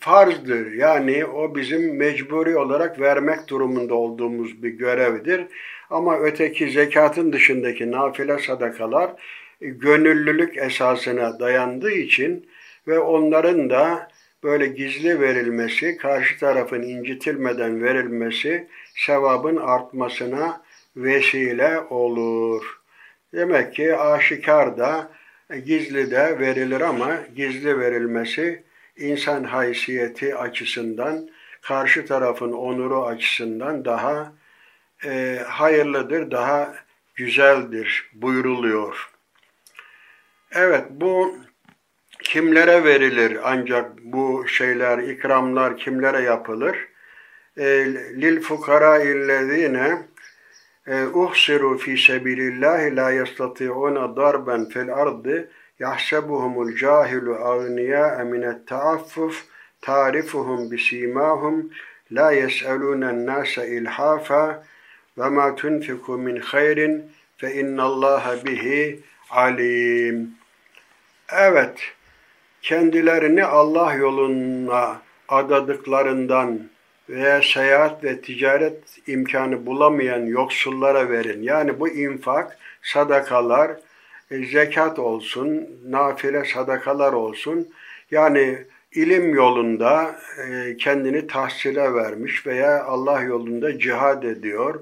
farzdır. 0.00 0.72
Yani 0.72 1.24
o 1.24 1.54
bizim 1.54 1.96
mecburi 1.96 2.56
olarak 2.56 3.00
vermek 3.00 3.48
durumunda 3.48 3.94
olduğumuz 3.94 4.62
bir 4.62 4.70
görevdir. 4.70 5.44
Ama 5.90 6.18
öteki 6.18 6.70
zekatın 6.70 7.32
dışındaki 7.32 7.90
nafile 7.90 8.38
sadakalar 8.38 9.12
gönüllülük 9.60 10.56
esasına 10.56 11.40
dayandığı 11.40 11.92
için 11.92 12.46
ve 12.88 12.98
onların 12.98 13.70
da 13.70 14.08
böyle 14.42 14.66
gizli 14.66 15.20
verilmesi, 15.20 15.96
karşı 15.96 16.38
tarafın 16.38 16.82
incitilmeden 16.82 17.82
verilmesi 17.82 18.68
sevabın 18.94 19.56
artmasına 19.56 20.62
vesile 20.96 21.80
olur. 21.80 22.80
Demek 23.34 23.74
ki 23.74 23.96
aşikar 23.96 24.78
da 24.78 25.10
gizli 25.64 26.10
de 26.10 26.38
verilir 26.38 26.80
ama 26.80 27.18
gizli 27.36 27.78
verilmesi 27.78 28.62
insan 28.96 29.44
haysiyeti 29.44 30.36
açısından, 30.36 31.28
karşı 31.62 32.06
tarafın 32.06 32.52
onuru 32.52 33.06
açısından 33.06 33.84
daha 33.84 34.32
e, 35.04 35.42
hayırlıdır, 35.48 36.30
daha 36.30 36.74
güzeldir 37.14 38.10
buyuruluyor. 38.14 39.10
Evet 40.52 40.84
bu 40.90 41.36
kimlere 42.22 42.84
verilir 42.84 43.38
ancak 43.44 43.98
bu 43.98 44.48
şeyler, 44.48 44.98
ikramlar 44.98 45.76
kimlere 45.76 46.20
yapılır? 46.20 46.88
E, 47.56 47.64
lil 47.94 48.40
fukara 48.40 49.02
illezine 49.02 50.11
e, 50.86 51.06
uhsiru 51.06 51.78
fi 51.78 51.98
sebilillahi 51.98 52.96
la 52.96 53.10
yastati'una 53.10 54.16
darben 54.16 54.68
fil 54.68 54.90
ardı 54.94 55.50
yahsebuhumul 55.78 56.76
cahilu 56.76 57.34
agniya 57.34 58.24
minet 58.24 58.66
taaffuf 58.66 59.44
tarifuhum 59.80 60.70
bisimahum 60.70 61.70
la 62.10 62.32
yes'aluna 62.32 63.12
nase 63.26 63.68
ilhafa 63.68 64.64
ve 65.18 65.28
ma 65.28 65.54
tunfiku 65.54 66.18
min 66.18 66.36
hayrin 66.36 67.02
fe 67.36 67.54
innallaha 67.54 68.44
bihi 68.44 69.00
alim. 69.30 70.30
Evet, 71.32 71.80
kendilerini 72.62 73.44
Allah 73.44 73.94
yoluna 73.94 75.02
adadıklarından 75.28 76.71
veya 77.12 77.42
seyahat 77.42 78.04
ve 78.04 78.20
ticaret 78.20 78.78
imkanı 79.06 79.66
bulamayan 79.66 80.26
yoksullara 80.26 81.10
verin. 81.10 81.42
Yani 81.42 81.80
bu 81.80 81.88
infak, 81.88 82.58
sadakalar, 82.82 83.70
e, 84.30 84.44
zekat 84.44 84.98
olsun, 84.98 85.68
nafile 85.88 86.44
sadakalar 86.44 87.12
olsun. 87.12 87.68
Yani 88.10 88.58
ilim 88.92 89.34
yolunda 89.34 90.16
e, 90.38 90.76
kendini 90.76 91.26
tahsile 91.26 91.94
vermiş 91.94 92.46
veya 92.46 92.84
Allah 92.84 93.22
yolunda 93.22 93.78
cihad 93.78 94.22
ediyor 94.22 94.80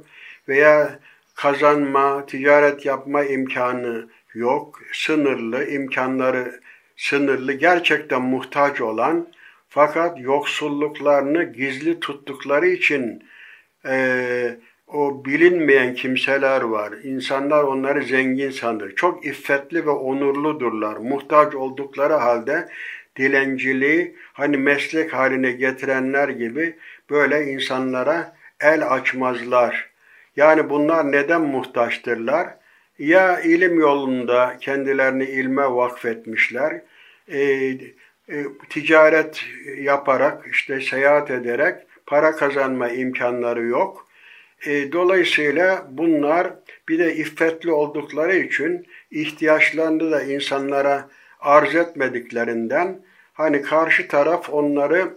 veya 0.49 0.99
kazanma, 1.35 2.27
ticaret 2.27 2.87
yapma 2.87 3.25
imkanı 3.25 4.09
yok, 4.35 4.81
sınırlı, 4.93 5.71
imkanları 5.71 6.61
sınırlı, 6.97 7.53
gerçekten 7.53 8.23
muhtaç 8.23 8.81
olan 8.81 9.27
fakat 9.71 10.21
yoksulluklarını 10.21 11.53
gizli 11.53 12.01
tuttukları 12.01 12.69
için 12.69 13.25
e, 13.87 14.57
o 14.87 15.25
bilinmeyen 15.25 15.95
kimseler 15.95 16.61
var. 16.61 16.93
İnsanlar 17.03 17.65
onları 17.65 18.03
zengin 18.03 18.51
sanır. 18.51 18.95
Çok 18.95 19.27
iffetli 19.27 19.87
ve 19.87 19.91
onurludurlar. 19.91 20.97
Muhtaç 20.97 21.55
oldukları 21.55 22.15
halde 22.15 22.69
dilenciliği 23.17 24.17
hani 24.33 24.57
meslek 24.57 25.13
haline 25.13 25.53
getirenler 25.53 26.29
gibi 26.29 26.77
böyle 27.11 27.53
insanlara 27.53 28.37
el 28.61 28.93
açmazlar. 28.93 29.91
Yani 30.37 30.71
bunlar 30.71 31.13
neden 31.13 31.43
muhtaçtırlar? 31.43 32.49
Ya 32.99 33.41
ilim 33.41 33.81
yolunda 33.81 34.57
kendilerini 34.61 35.25
ilme 35.25 35.63
vakfetmişler, 35.63 36.83
e, 38.31 38.45
ticaret 38.69 39.45
yaparak, 39.79 40.47
işte 40.51 40.81
seyahat 40.81 41.31
ederek 41.31 41.75
para 42.07 42.37
kazanma 42.37 42.89
imkanları 42.89 43.63
yok. 43.65 44.07
E, 44.67 44.93
dolayısıyla 44.93 45.87
bunlar 45.91 46.51
bir 46.89 46.99
de 46.99 47.15
iffetli 47.17 47.73
oldukları 47.73 48.37
için 48.37 48.87
ihtiyaçlarını 49.11 50.11
da 50.11 50.23
insanlara 50.23 51.09
arz 51.41 51.75
etmediklerinden 51.75 53.01
hani 53.35 53.63
karşı 53.63 54.09
taraf 54.09 54.51
onları 54.51 55.11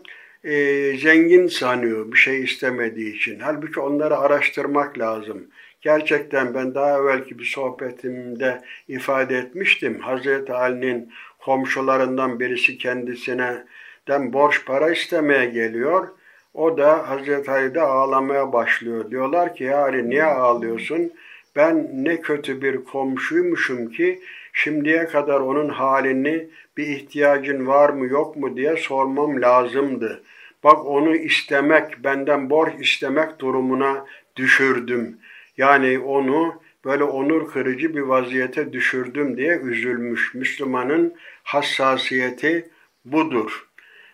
e, 0.44 0.54
zengin 0.98 1.48
sanıyor 1.48 2.12
bir 2.12 2.18
şey 2.18 2.44
istemediği 2.44 3.16
için. 3.16 3.40
Halbuki 3.40 3.80
onları 3.80 4.18
araştırmak 4.18 5.00
lazım. 5.00 5.48
Gerçekten 5.82 6.54
ben 6.54 6.76
daha 6.76 6.98
evvelki 6.98 7.40
bir 7.40 7.46
sohbetimde 7.46 8.62
ifade 8.88 9.38
etmiştim. 9.38 10.00
Hazreti 10.00 10.54
Ali'nin 10.54 11.12
komşularından 11.46 12.40
birisi 12.40 12.78
kendisine 12.78 13.64
den 14.08 14.34
borç 14.34 14.66
para 14.66 14.92
istemeye 14.92 15.46
geliyor. 15.46 16.08
O 16.54 16.78
da 16.78 17.10
Hazreti 17.10 17.52
Ali'de 17.52 17.82
ağlamaya 17.82 18.54
başlıyor. 18.54 19.12
Diyorlar 19.12 19.56
ki 19.56 19.64
ya 19.64 19.78
Ali 19.78 20.10
niye 20.10 20.24
ağlıyorsun? 20.24 21.12
Ben 21.56 21.90
ne 21.94 22.22
kötü 22.22 22.62
bir 22.62 22.84
komşuymuşum 22.84 23.92
ki 23.92 24.20
şimdiye 24.54 25.06
kadar 25.06 25.40
onun 25.40 25.70
halini 25.70 26.48
bir 26.78 26.88
ihtiyacın 26.88 27.68
var 27.68 27.90
mı 27.90 28.06
yok 28.06 28.36
mu 28.36 28.58
diye 28.58 28.78
sormam 28.78 29.42
lazımdı. 29.42 30.24
Bak 30.64 30.86
onu 30.86 31.16
istemek, 31.16 32.04
benden 32.04 32.50
borç 32.50 32.74
istemek 32.80 33.40
durumuna 33.40 34.06
düşürdüm. 34.36 35.18
Yani 35.58 36.00
onu 36.00 36.62
böyle 36.86 37.04
onur 37.04 37.52
kırıcı 37.52 37.96
bir 37.96 38.02
vaziyete 38.02 38.74
düşürdüm 38.74 39.38
diye 39.38 39.58
üzülmüş. 39.58 40.34
Müslümanın 40.34 41.14
hassasiyeti 41.44 42.70
budur. 43.06 43.68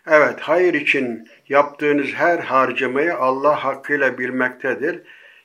Evet, 0.06 0.40
hayır 0.40 0.74
için 0.74 1.28
yaptığınız 1.48 2.06
her 2.06 2.38
harcamayı 2.38 3.16
Allah 3.16 3.64
hakkıyla 3.64 4.18
bilmektedir. 4.18 5.02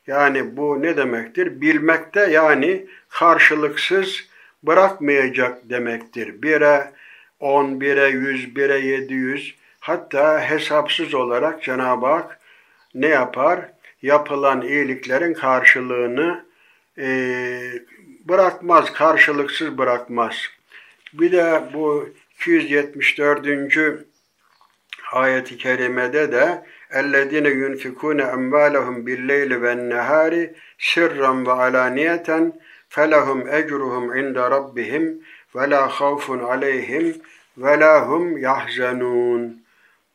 Yani 0.07 0.57
bu 0.57 0.81
ne 0.81 0.97
demektir? 0.97 1.61
Bilmekte 1.61 2.19
yani 2.31 2.85
karşılıksız 3.09 4.23
bırakmayacak 4.63 5.69
demektir. 5.69 6.41
Bire 6.41 6.91
on, 7.39 7.81
bire 7.81 8.07
yüz, 8.07 8.55
bire 8.55 8.79
yedi 8.79 9.13
yüz 9.13 9.55
hatta 9.79 10.49
hesapsız 10.49 11.13
olarak 11.13 11.63
Cenab-ı 11.63 12.05
Hak 12.05 12.39
ne 12.93 13.07
yapar? 13.07 13.59
Yapılan 14.01 14.61
iyiliklerin 14.61 15.33
karşılığını 15.33 16.45
e, 16.97 17.07
bırakmaz, 18.25 18.93
karşılıksız 18.93 19.77
bırakmaz. 19.77 20.35
Bir 21.14 21.32
de 21.32 21.62
bu 21.74 22.08
274. 22.38 24.04
ayeti 25.12 25.56
kerimede 25.56 26.32
de 26.32 26.62
اَلَّذِينَ 27.00 27.46
يُنْفِكُونَ 27.62 28.20
اَمْوَالَهُمْ 28.36 28.96
بِالْلَيْلِ 29.06 29.50
وَالنَّهَارِ 29.62 30.32
سِرًّا 30.92 31.32
وَعَلَانِيَةً 31.48 32.28
فَلَهُمْ 32.94 33.38
اَجْرُهُمْ 33.58 34.04
عِنْدَ 34.16 34.38
رَبِّهِمْ 34.56 35.04
وَلَا 35.54 35.82
خَوْفٌ 35.98 36.24
عَلَيْهِمْ 36.50 37.04
وَلَا 37.62 37.94
هُمْ 38.10 38.24
يَحْزَنُونَ 38.48 39.42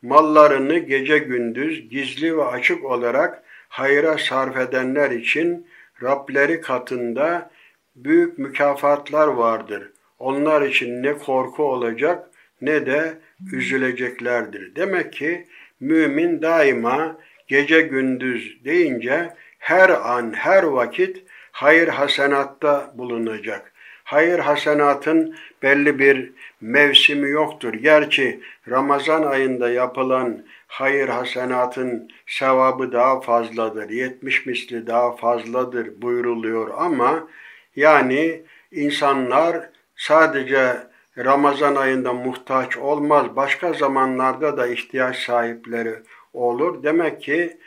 Mallarını 0.02 0.78
gece 0.78 1.18
gündüz 1.18 1.90
gizli 1.90 2.38
ve 2.38 2.46
açık 2.46 2.86
olarak 2.86 3.44
hayra 3.70 4.18
sarf 4.18 4.58
edenler 4.58 5.12
için 5.12 5.68
Rableri 6.04 6.62
katında 6.62 7.52
büyük 7.96 8.38
mükafatlar 8.38 9.28
vardır. 9.28 9.92
Onlar 10.21 10.63
için 10.63 11.03
ne 11.03 11.19
korku 11.19 11.63
olacak 11.63 12.31
ne 12.61 12.87
de 12.87 13.15
üzüleceklerdir. 13.53 14.77
Demek 14.77 15.13
ki 15.13 15.47
mümin 15.81 16.43
daima 16.43 17.17
gece 17.49 17.81
gündüz 17.81 18.65
deyince 18.65 19.35
her 19.59 19.89
an, 19.89 20.33
her 20.33 20.63
vakit 20.63 21.23
hayır 21.53 21.89
hasenatta 21.89 22.93
bulunacak. 22.95 23.73
Hayır 24.05 24.39
hasenatın 24.39 25.37
belli 25.63 25.99
bir 25.99 26.33
mevsimi 26.61 27.31
yoktur. 27.31 27.75
Gerçi 27.75 28.41
Ramazan 28.69 29.23
ayında 29.23 29.71
yapılan 29.71 30.45
hayır 30.67 31.09
hasenatın 31.09 32.11
sevabı 32.27 32.93
daha 32.93 33.21
fazladır. 33.21 33.91
70 33.91 34.47
misli 34.47 34.87
daha 34.87 35.17
fazladır 35.17 36.03
buyuruluyor 36.03 36.71
ama 36.77 37.29
yani 37.77 38.43
insanlar 38.73 39.71
sadece 40.01 40.77
Ramazan 41.19 41.75
ayında 41.75 42.13
muhtaç 42.13 42.77
olmaz. 42.77 43.27
Başka 43.37 43.73
zamanlarda 43.73 44.57
da 44.57 44.67
ihtiyaç 44.67 45.17
sahipleri 45.17 45.95
olur. 46.33 46.83
Demek 46.83 47.23
ki 47.23 47.59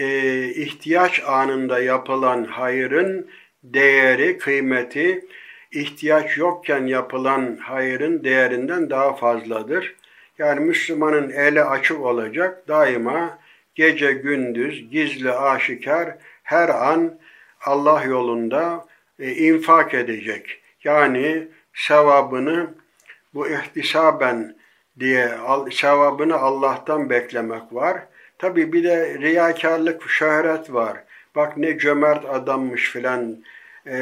e, 0.00 0.06
ihtiyaç 0.48 1.22
anında 1.26 1.80
yapılan 1.80 2.44
hayırın 2.44 3.30
değeri, 3.64 4.38
kıymeti 4.38 5.24
ihtiyaç 5.72 6.38
yokken 6.38 6.86
yapılan 6.86 7.56
hayırın 7.56 8.24
değerinden 8.24 8.90
daha 8.90 9.16
fazladır. 9.16 9.94
Yani 10.38 10.60
Müslümanın 10.60 11.30
eli 11.30 11.62
açık 11.62 12.00
olacak, 12.00 12.68
daima 12.68 13.38
gece 13.74 14.12
gündüz, 14.12 14.90
gizli 14.90 15.32
aşikar 15.32 16.16
her 16.42 16.68
an 16.68 17.18
Allah 17.64 18.04
yolunda 18.04 18.86
e, 19.18 19.32
infak 19.32 19.94
edecek. 19.94 20.60
Yani 20.84 21.48
sevabını 21.74 22.74
bu 23.34 23.48
ihtisaben 23.48 24.56
diye 25.00 25.30
sevabını 25.72 26.36
Allah'tan 26.36 27.10
beklemek 27.10 27.62
var. 27.72 28.02
Tabi 28.38 28.72
bir 28.72 28.84
de 28.84 29.18
riyakarlık, 29.18 30.10
şöhret 30.10 30.72
var. 30.72 31.04
Bak 31.34 31.56
ne 31.56 31.78
cömert 31.78 32.24
adammış 32.24 32.90
filan 32.90 33.44
e, 33.86 34.00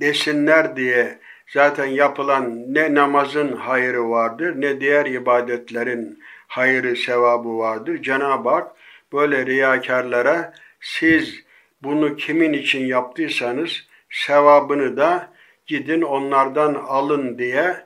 desinler 0.00 0.76
diye 0.76 1.18
zaten 1.48 1.86
yapılan 1.86 2.74
ne 2.74 2.94
namazın 2.94 3.52
hayrı 3.52 4.10
vardır 4.10 4.60
ne 4.60 4.80
diğer 4.80 5.06
ibadetlerin 5.06 6.18
hayrı 6.48 6.96
sevabı 6.96 7.58
vardır. 7.58 8.02
Cenab-ı 8.02 8.48
Hak 8.48 8.72
böyle 9.12 9.46
riyakarlara 9.46 10.54
siz 10.80 11.42
bunu 11.82 12.16
kimin 12.16 12.52
için 12.52 12.86
yaptıysanız 12.86 13.86
sevabını 14.10 14.96
da 14.96 15.28
gidin 15.70 16.02
onlardan 16.02 16.74
alın 16.74 17.38
diye 17.38 17.76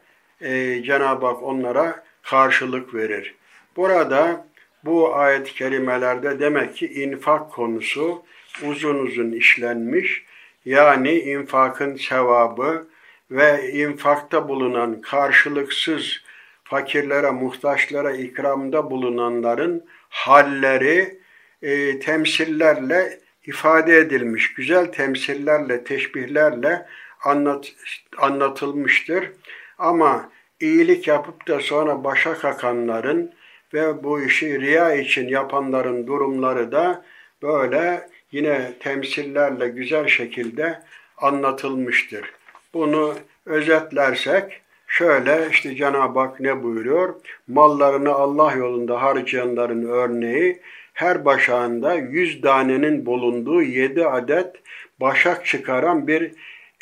e, 0.41 0.83
Cenab-ı 0.83 1.27
Hak 1.27 1.43
onlara 1.43 2.05
karşılık 2.23 2.95
verir. 2.95 3.35
Burada 3.77 4.47
bu 4.85 5.15
ayet-i 5.17 5.55
kerimelerde 5.55 6.41
demek 6.41 6.77
ki 6.77 6.87
infak 6.87 7.53
konusu 7.53 8.23
uzun 8.63 8.99
uzun 8.99 9.33
işlenmiş. 9.33 10.25
Yani 10.65 11.13
infakın 11.13 11.97
sevabı 11.97 12.87
ve 13.31 13.73
infakta 13.73 14.49
bulunan 14.49 15.01
karşılıksız 15.01 16.23
fakirlere, 16.65 17.31
muhtaçlara 17.31 18.13
ikramda 18.13 18.91
bulunanların 18.91 19.85
halleri 20.09 21.19
e, 21.63 21.99
temsillerle 21.99 23.21
ifade 23.47 23.99
edilmiş. 23.99 24.55
Güzel 24.55 24.87
temsillerle, 24.87 25.85
teşbihlerle 25.85 26.87
anlat, 27.25 27.73
anlatılmıştır. 28.19 29.33
Ama 29.79 30.31
iyilik 30.61 31.09
yapıp 31.09 31.49
da 31.49 31.61
sonra 31.61 32.05
başa 32.05 32.35
kakanların 32.35 33.33
ve 33.75 34.05
bu 34.05 34.23
işi 34.23 34.61
riya 34.61 34.95
için 34.95 35.29
yapanların 35.29 36.07
durumları 36.07 36.73
da 36.73 37.05
böyle 37.43 38.09
yine 38.33 38.73
temsillerle 38.81 39.69
güzel 39.69 40.09
şekilde 40.09 40.81
anlatılmıştır. 41.17 42.33
Bunu 42.75 43.15
özetlersek 43.47 44.61
şöyle 44.87 45.49
işte 45.51 45.77
Cenab-ı 45.77 46.19
Hak 46.21 46.41
ne 46.41 46.63
buyuruyor? 46.63 47.15
Mallarını 47.49 48.13
Allah 48.13 48.53
yolunda 48.53 49.03
harcayanların 49.03 49.89
örneği 49.89 50.61
her 50.95 51.25
başağında 51.25 51.95
yüz 51.95 52.41
tanenin 52.41 53.07
bulunduğu 53.07 53.63
yedi 53.63 54.07
adet 54.07 54.57
başak 55.01 55.47
çıkaran 55.47 56.07
bir 56.07 56.33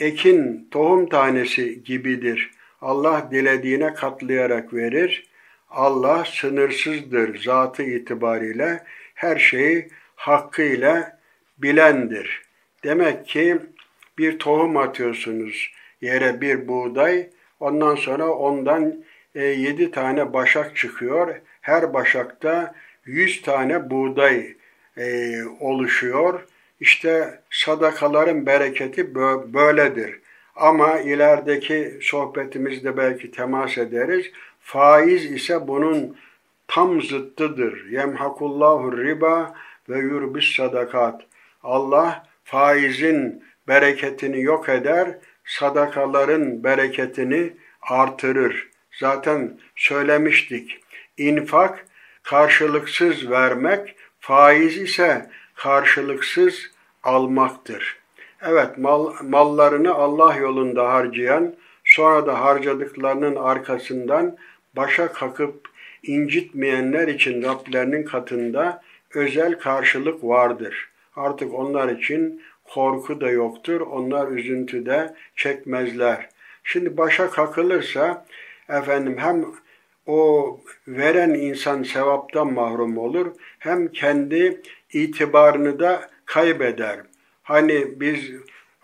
ekin 0.02 0.68
tohum 0.70 1.08
tanesi 1.08 1.84
gibidir. 1.84 2.50
Allah 2.80 3.28
dilediğine 3.30 3.94
katlayarak 3.94 4.74
verir. 4.74 5.26
Allah 5.70 6.24
sınırsızdır 6.24 7.42
zatı 7.42 7.82
itibariyle 7.82 8.84
her 9.14 9.36
şeyi 9.36 9.88
hakkıyla 10.16 11.18
bilendir. 11.58 12.42
Demek 12.84 13.26
ki 13.26 13.58
bir 14.18 14.38
tohum 14.38 14.76
atıyorsunuz 14.76 15.72
yere 16.00 16.40
bir 16.40 16.68
buğday, 16.68 17.30
ondan 17.60 17.94
sonra 17.94 18.28
ondan 18.30 19.04
e, 19.34 19.44
yedi 19.44 19.90
tane 19.90 20.32
başak 20.32 20.76
çıkıyor. 20.76 21.40
Her 21.60 21.94
başakta 21.94 22.74
yüz 23.04 23.42
tane 23.42 23.90
buğday 23.90 24.56
e, 24.96 25.34
oluşuyor. 25.60 26.46
İşte 26.80 27.41
sadakaların 27.52 28.46
bereketi 28.46 29.14
böyledir. 29.54 30.20
Ama 30.56 30.98
ilerideki 30.98 31.98
sohbetimizde 32.02 32.96
belki 32.96 33.30
temas 33.30 33.78
ederiz. 33.78 34.26
Faiz 34.60 35.24
ise 35.24 35.68
bunun 35.68 36.16
tam 36.68 37.02
zıttıdır. 37.02 37.86
Yemhakullahu 37.90 38.98
riba 38.98 39.54
ve 39.88 39.98
yurbis 39.98 40.56
sadakat. 40.56 41.22
Allah 41.62 42.26
faizin 42.44 43.44
bereketini 43.68 44.42
yok 44.42 44.68
eder, 44.68 45.18
sadakaların 45.44 46.64
bereketini 46.64 47.52
artırır. 47.82 48.68
Zaten 49.00 49.58
söylemiştik. 49.76 50.80
İnfak 51.18 51.86
karşılıksız 52.22 53.30
vermek, 53.30 53.96
faiz 54.20 54.76
ise 54.76 55.30
karşılıksız 55.54 56.71
almaktır. 57.02 57.98
Evet 58.42 58.78
mal, 58.78 59.12
mallarını 59.22 59.94
Allah 59.94 60.36
yolunda 60.36 60.92
harcayan, 60.92 61.54
sonra 61.84 62.26
da 62.26 62.40
harcadıklarının 62.40 63.36
arkasından 63.36 64.36
başa 64.76 65.12
kakıp 65.12 65.68
incitmeyenler 66.02 67.08
için 67.08 67.42
Rablerinin 67.42 68.04
katında 68.04 68.82
özel 69.14 69.58
karşılık 69.58 70.24
vardır. 70.24 70.88
Artık 71.16 71.54
onlar 71.54 71.88
için 71.88 72.42
korku 72.64 73.20
da 73.20 73.30
yoktur. 73.30 73.80
Onlar 73.80 74.28
üzüntü 74.28 74.86
de 74.86 75.14
çekmezler. 75.36 76.28
Şimdi 76.64 76.96
başa 76.96 77.30
kakılırsa 77.30 78.26
efendim 78.68 79.16
hem 79.18 79.44
o 80.06 80.60
veren 80.88 81.30
insan 81.30 81.82
sevaptan 81.82 82.52
mahrum 82.52 82.98
olur 82.98 83.26
hem 83.58 83.88
kendi 83.88 84.62
itibarını 84.92 85.78
da 85.78 86.10
kaybeder. 86.26 87.00
Hani 87.42 88.00
biz 88.00 88.30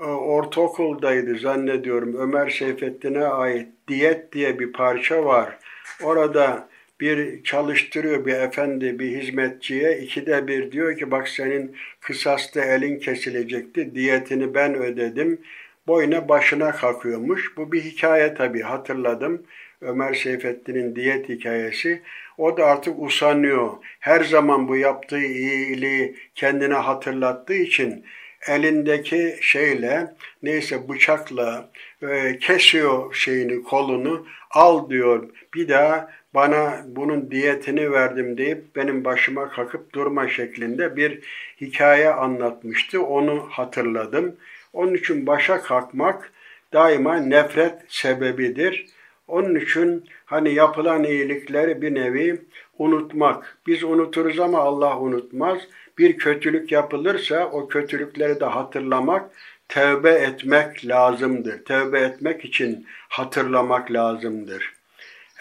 e, 0.00 0.04
ortaokuldaydı 0.04 1.38
zannediyorum 1.38 2.16
Ömer 2.18 2.50
Seyfettin'e 2.50 3.24
ait 3.24 3.68
Diyet 3.88 4.32
diye 4.32 4.58
bir 4.58 4.72
parça 4.72 5.24
var. 5.24 5.58
Orada 6.02 6.68
bir 7.00 7.42
çalıştırıyor 7.42 8.26
bir 8.26 8.34
efendi 8.34 8.98
bir 8.98 9.20
hizmetçiye 9.20 9.98
ikide 9.98 10.46
bir 10.46 10.72
diyor 10.72 10.98
ki 10.98 11.10
bak 11.10 11.28
senin 11.28 11.76
kısasta 12.00 12.64
elin 12.64 12.98
kesilecekti 12.98 13.94
diyetini 13.94 14.54
ben 14.54 14.74
ödedim 14.74 15.40
boyuna 15.86 16.28
başına 16.28 16.72
kalkıyormuş. 16.72 17.56
Bu 17.56 17.72
bir 17.72 17.80
hikaye 17.80 18.34
tabii 18.34 18.62
hatırladım. 18.62 19.42
Ömer 19.80 20.14
Seyfettin'in 20.14 20.96
diyet 20.96 21.28
hikayesi. 21.28 22.02
O 22.38 22.56
da 22.56 22.66
artık 22.66 23.02
usanıyor. 23.02 23.70
Her 24.00 24.24
zaman 24.24 24.68
bu 24.68 24.76
yaptığı 24.76 25.20
iyiliği 25.20 26.16
kendine 26.34 26.74
hatırlattığı 26.74 27.54
için 27.54 28.04
elindeki 28.46 29.36
şeyle 29.40 30.14
neyse 30.42 30.88
bıçakla 30.88 31.70
e, 32.02 32.38
kesiyor 32.38 33.14
şeyini 33.14 33.62
kolunu 33.62 34.26
al 34.50 34.90
diyor. 34.90 35.28
Bir 35.54 35.68
daha 35.68 36.10
bana 36.34 36.84
bunun 36.86 37.30
diyetini 37.30 37.92
verdim 37.92 38.38
deyip 38.38 38.76
benim 38.76 39.04
başıma 39.04 39.48
kakıp 39.48 39.92
durma 39.94 40.28
şeklinde 40.28 40.96
bir 40.96 41.20
hikaye 41.60 42.10
anlatmıştı. 42.10 43.02
Onu 43.02 43.46
hatırladım. 43.50 44.36
Onun 44.72 44.94
için 44.94 45.26
başa 45.26 45.62
kalkmak 45.62 46.32
daima 46.72 47.16
nefret 47.16 47.74
sebebidir. 47.88 48.86
Onun 49.28 49.54
için 49.54 50.04
hani 50.24 50.54
yapılan 50.54 51.04
iyilikleri 51.04 51.82
bir 51.82 51.94
nevi 51.94 52.40
unutmak. 52.78 53.58
Biz 53.66 53.84
unuturuz 53.84 54.40
ama 54.40 54.58
Allah 54.58 54.98
unutmaz. 54.98 55.58
Bir 55.98 56.18
kötülük 56.18 56.72
yapılırsa 56.72 57.46
o 57.46 57.68
kötülükleri 57.68 58.40
de 58.40 58.44
hatırlamak, 58.44 59.30
tevbe 59.68 60.10
etmek 60.10 60.86
lazımdır. 60.86 61.64
Tevbe 61.64 62.00
etmek 62.00 62.44
için 62.44 62.86
hatırlamak 63.08 63.92
lazımdır. 63.92 64.72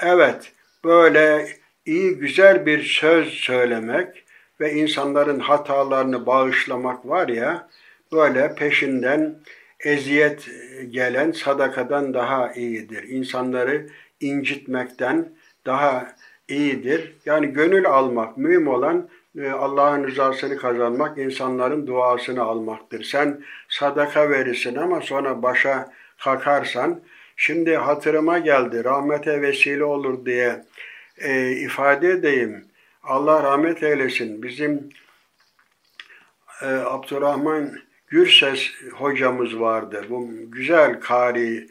Evet, 0.02 0.52
böyle 0.84 1.48
iyi 1.86 2.18
güzel 2.18 2.66
bir 2.66 2.84
söz 2.84 3.28
söylemek 3.28 4.24
ve 4.60 4.74
insanların 4.74 5.40
hatalarını 5.40 6.26
bağışlamak 6.26 7.08
var 7.08 7.28
ya, 7.28 7.70
böyle 8.12 8.56
peşinden 8.56 9.36
eziyet 9.80 10.50
gelen 10.90 11.32
sadakadan 11.32 12.14
daha 12.14 12.54
iyidir. 12.54 13.04
İnsanları 13.04 13.88
incitmekten 14.20 15.30
daha 15.66 16.16
iyidir. 16.48 17.16
Yani 17.26 17.48
gönül 17.48 17.86
almak, 17.86 18.38
mühim 18.38 18.68
olan 18.68 19.10
e, 19.38 19.50
Allah'ın 19.50 20.08
rızasını 20.08 20.58
kazanmak, 20.58 21.18
insanların 21.18 21.88
duasını 21.88 22.44
almaktır. 22.44 23.04
Sen 23.04 23.44
sadaka 23.70 24.30
verirsin 24.30 24.76
ama 24.76 25.02
sonra 25.02 25.44
başa 25.44 25.94
kalkarsan, 26.24 27.02
şimdi 27.36 27.76
hatırıma 27.76 28.40
geldi, 28.40 28.84
rahmete 28.84 29.42
vesile 29.42 29.84
olur 29.84 30.26
diye 30.26 30.66
e, 31.18 31.52
ifade 31.52 32.10
edeyim. 32.10 32.66
Allah 33.04 33.44
rahmet 33.44 33.84
eylesin. 33.84 34.44
Bizim 34.44 34.90
e, 36.62 36.66
Abdurrahman 36.66 37.87
Gürses 38.08 38.72
hocamız 38.94 39.60
vardı. 39.60 40.06
Bu 40.10 40.30
güzel 40.52 41.00
kari 41.00 41.68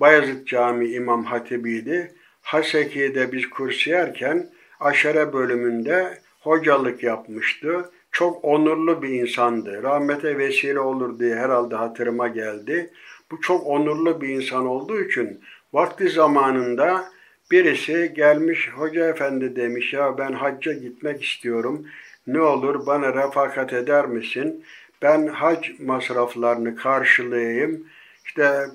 Bayezid 0.00 0.46
Camii 0.46 0.94
İmam 0.94 1.24
Hatibi'ydi. 1.24 2.14
Haseki'de 2.42 3.32
biz 3.32 3.50
kursiyerken 3.50 4.50
aşere 4.80 5.32
bölümünde 5.32 6.18
hocalık 6.40 7.02
yapmıştı. 7.02 7.90
Çok 8.12 8.44
onurlu 8.44 9.02
bir 9.02 9.08
insandı. 9.08 9.82
Rahmete 9.82 10.38
vesile 10.38 10.80
olur 10.80 11.18
diye 11.18 11.34
herhalde 11.34 11.76
hatırıma 11.76 12.28
geldi. 12.28 12.90
Bu 13.30 13.40
çok 13.40 13.66
onurlu 13.66 14.20
bir 14.20 14.28
insan 14.28 14.66
olduğu 14.66 15.00
için 15.00 15.40
vakti 15.72 16.08
zamanında 16.08 17.04
birisi 17.50 18.12
gelmiş 18.16 18.70
hoca 18.76 19.08
efendi 19.08 19.56
demiş 19.56 19.92
ya 19.92 20.18
ben 20.18 20.32
hacca 20.32 20.72
gitmek 20.72 21.24
istiyorum. 21.24 21.86
Ne 22.26 22.40
olur 22.40 22.86
bana 22.86 23.14
refakat 23.14 23.72
eder 23.72 24.06
misin? 24.06 24.64
Ben 25.02 25.26
hac 25.26 25.68
masraflarını 25.78 26.76
karşılayayım. 26.76 27.86
İşte 28.24 28.66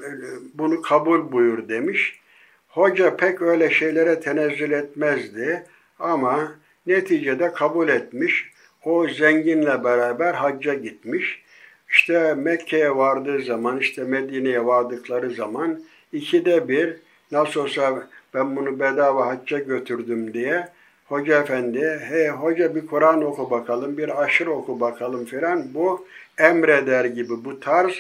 bunu 0.54 0.82
kabul 0.82 1.32
buyur 1.32 1.70
demiş. 1.70 2.20
Hoca 2.68 3.18
pek 3.18 3.42
öyle 3.42 3.70
şeylere 3.70 4.20
tenezzül 4.20 4.72
etmezdi 4.72 5.64
ama 6.00 6.52
neticede 6.88 7.54
kabul 7.54 7.90
etmiş. 7.90 8.52
O 8.84 9.08
zenginle 9.08 9.84
beraber 9.84 10.34
hacca 10.34 10.74
gitmiş. 10.74 11.42
İşte 11.90 12.34
Mekke'ye 12.34 12.96
vardığı 12.96 13.42
zaman, 13.42 13.80
işte 13.80 14.04
Medine'ye 14.04 14.66
vardıkları 14.66 15.32
zaman 15.32 15.82
ikide 16.14 16.68
bir 16.68 16.96
nasıl 17.32 17.62
olsa 17.62 18.08
ben 18.34 18.56
bunu 18.56 18.80
bedava 18.80 19.28
hacca 19.28 19.60
götürdüm 19.60 20.34
diye 20.34 20.68
hoca 21.06 21.42
efendi, 21.42 22.00
hey 22.10 22.30
hoca 22.30 22.76
bir 22.76 22.88
Kur'an 22.88 23.24
oku 23.24 23.52
bakalım, 23.52 23.98
bir 23.98 24.24
aşırı 24.24 24.52
oku 24.52 24.80
bakalım 24.80 25.26
filan 25.26 25.74
bu 25.74 26.08
emreder 26.38 27.06
gibi 27.06 27.46
bu 27.46 27.60
tarz 27.60 27.94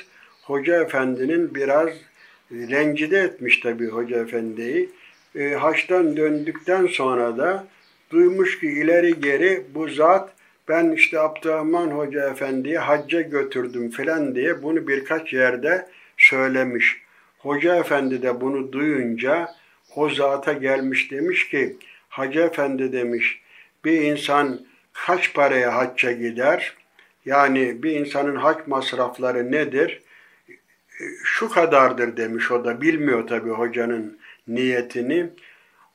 hoca 0.43 0.81
efendinin 0.81 1.55
biraz 1.55 1.89
rencide 2.51 3.19
etmiş 3.19 3.59
tabii 3.59 3.87
hoca 3.87 4.21
efendiyi. 4.21 4.89
E, 5.35 5.53
haçtan 5.53 6.17
döndükten 6.17 6.87
sonra 6.87 7.37
da 7.37 7.67
duymuş 8.09 8.59
ki 8.59 8.67
ileri 8.67 9.19
geri 9.21 9.63
bu 9.75 9.87
zat 9.87 10.29
ben 10.67 10.91
işte 10.91 11.19
Abdurrahman 11.19 11.87
Hoca 11.87 12.29
Efendi'yi 12.29 12.77
hacca 12.77 13.21
götürdüm 13.21 13.89
filan 13.89 14.35
diye 14.35 14.63
bunu 14.63 14.87
birkaç 14.87 15.33
yerde 15.33 15.87
söylemiş. 16.17 17.01
Hoca 17.39 17.75
Efendi 17.75 18.21
de 18.21 18.41
bunu 18.41 18.71
duyunca 18.71 19.51
o 19.95 20.09
zata 20.09 20.53
gelmiş 20.53 21.11
demiş 21.11 21.49
ki 21.49 21.77
Hacı 22.15 22.39
Efendi 22.39 22.93
demiş 22.93 23.41
bir 23.85 24.01
insan 24.01 24.59
kaç 24.93 25.33
paraya 25.33 25.75
hacca 25.75 26.11
gider? 26.11 26.73
Yani 27.25 27.83
bir 27.83 27.91
insanın 27.91 28.35
hac 28.35 28.57
masrafları 28.67 29.51
nedir? 29.51 30.01
Şu 31.23 31.49
kadardır 31.49 32.17
demiş 32.17 32.51
o 32.51 32.65
da 32.65 32.81
bilmiyor 32.81 33.27
tabi 33.27 33.49
hocanın 33.49 34.17
niyetini. 34.47 35.29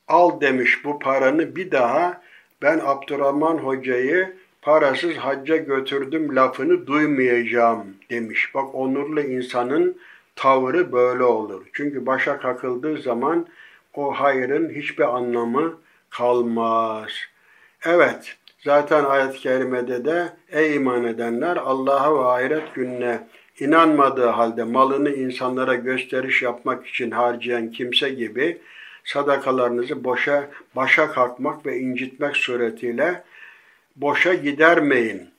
Al 0.08 0.40
demiş 0.40 0.84
bu 0.84 0.98
paranı 0.98 1.56
bir 1.56 1.70
daha 1.70 2.22
ben 2.62 2.80
Abdurrahman 2.84 3.58
hocayı 3.58 4.36
parasız 4.62 5.14
hacca 5.14 5.56
götürdüm 5.56 6.36
lafını 6.36 6.86
duymayacağım 6.86 7.86
demiş. 8.10 8.54
Bak 8.54 8.74
onurlu 8.74 9.20
insanın 9.20 10.00
tavrı 10.36 10.92
böyle 10.92 11.22
olur. 11.22 11.66
Çünkü 11.72 12.06
başa 12.06 12.38
kakıldığı 12.38 13.02
zaman 13.02 13.46
o 13.94 14.12
hayrın 14.12 14.70
hiçbir 14.70 15.16
anlamı 15.16 15.78
kalmaz. 16.11 17.11
Evet, 17.84 18.36
zaten 18.64 19.04
ayet-i 19.04 19.38
kerimede 19.38 20.04
de 20.04 20.28
ey 20.50 20.76
iman 20.76 21.04
edenler 21.04 21.56
Allah'a 21.56 22.14
ve 22.14 22.28
ahiret 22.28 22.74
gününe 22.74 23.28
inanmadığı 23.61 24.26
halde 24.26 24.64
malını 24.64 25.11
insanlara 25.11 25.74
gösteriş 25.74 26.42
yapmak 26.42 26.86
için 26.86 27.11
harcayan 27.11 27.70
kimse 27.70 28.11
gibi 28.11 28.58
sadakalarınızı 29.04 30.04
boşa 30.04 30.50
başa 30.76 31.12
kalkmak 31.12 31.66
ve 31.66 31.78
incitmek 31.78 32.36
suretiyle 32.36 33.24
boşa 33.96 34.34
gidermeyin. 34.34 35.30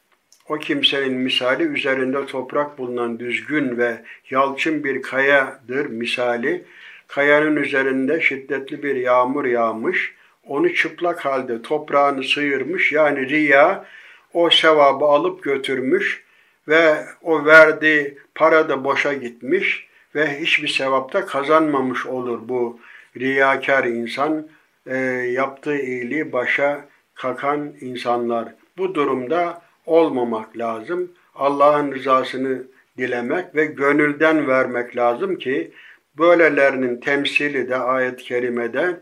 O 0.50 0.58
kimsenin 0.58 1.14
misali 1.14 1.64
üzerinde 1.64 2.26
toprak 2.26 2.78
bulunan 2.78 3.20
düzgün 3.20 3.78
ve 3.78 4.02
yalçın 4.30 4.84
bir 4.84 5.02
kayadır 5.02 5.86
misali. 5.86 6.66
Kayanın 7.08 7.56
üzerinde 7.56 8.22
şiddetli 8.22 8.84
bir 8.84 8.96
yağmur 8.96 9.46
yağmış, 9.46 10.14
onu 10.48 10.74
çıplak 10.74 11.26
halde 11.26 11.62
toprağını 11.62 12.24
sıyırmış 12.24 12.92
yani 12.92 13.30
riya 13.30 13.86
o 14.34 14.50
sevabı 14.50 15.06
alıp 15.06 15.44
götürmüş 15.44 16.24
ve 16.68 17.06
o 17.22 17.46
verdiği 17.46 18.18
para 18.36 18.70
da 18.70 18.84
boşa 18.84 19.14
gitmiş 19.14 19.88
ve 20.16 20.40
hiçbir 20.40 20.68
sevapta 20.68 21.26
kazanmamış 21.26 22.06
olur 22.06 22.40
bu 22.44 22.80
riyakar 23.18 23.84
insan 23.84 24.48
e, 24.88 24.98
yaptığı 25.32 25.78
iyiliği 25.78 26.32
başa 26.32 26.86
kakan 27.16 27.74
insanlar. 27.82 28.56
Bu 28.78 28.96
durumda 28.96 29.62
olmamak 29.86 30.58
lazım. 30.58 31.12
Allah'ın 31.36 31.92
rızasını 31.92 32.64
dilemek 32.98 33.56
ve 33.56 33.66
gönülden 33.66 34.48
vermek 34.48 34.96
lazım 34.98 35.36
ki 35.36 35.72
böylelerinin 36.18 37.00
temsili 37.00 37.70
de 37.70 37.76
ayet-i 37.76 38.24
kerimede 38.24 39.00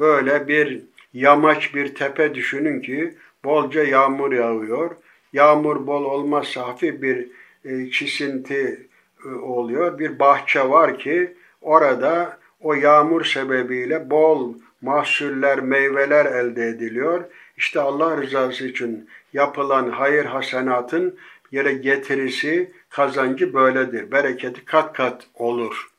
böyle 0.00 0.48
bir 0.48 0.80
yamaç 1.14 1.74
bir 1.74 1.94
tepe 1.94 2.34
düşünün 2.34 2.80
ki 2.80 3.14
bolca 3.44 3.84
yağmur 3.84 4.32
yağıyor. 4.32 4.90
Yağmur 5.32 5.86
bol 5.86 6.04
olmazsa 6.04 6.68
hafif 6.68 7.02
bir 7.02 7.28
e, 7.64 7.90
çisinti 7.90 8.88
e, 9.24 9.28
oluyor. 9.28 9.98
Bir 9.98 10.18
bahçe 10.18 10.68
var 10.68 10.98
ki 10.98 11.34
orada 11.60 12.38
o 12.60 12.74
yağmur 12.74 13.24
sebebiyle 13.24 14.10
bol 14.10 14.54
mahsuller, 14.82 15.60
meyveler 15.60 16.26
elde 16.26 16.66
ediliyor. 16.66 17.24
İşte 17.56 17.80
Allah 17.80 18.22
rızası 18.22 18.66
için 18.68 19.08
yapılan 19.32 19.90
hayır 19.90 20.24
hasenatın 20.24 21.18
yere 21.52 21.72
getirisi, 21.72 22.72
kazancı 22.90 23.54
böyledir. 23.54 24.12
Bereketi 24.12 24.64
kat 24.64 24.92
kat 24.92 25.26
olur. 25.34 25.90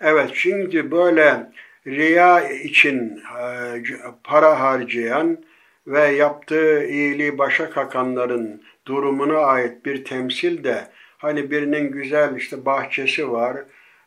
Evet 0.00 0.30
şimdi 0.34 0.90
böyle 0.90 1.50
riya 1.86 2.50
için 2.50 3.22
e, 3.40 3.82
para 4.24 4.60
harcayan 4.60 5.38
ve 5.86 6.00
yaptığı 6.00 6.84
iyiliği 6.84 7.38
başa 7.38 7.70
kakanların 7.70 8.62
durumuna 8.86 9.38
ait 9.38 9.84
bir 9.84 10.04
temsil 10.04 10.64
de 10.64 10.88
hani 11.18 11.50
birinin 11.50 11.92
güzel 11.92 12.36
işte 12.36 12.64
bahçesi 12.66 13.30
var, 13.32 13.56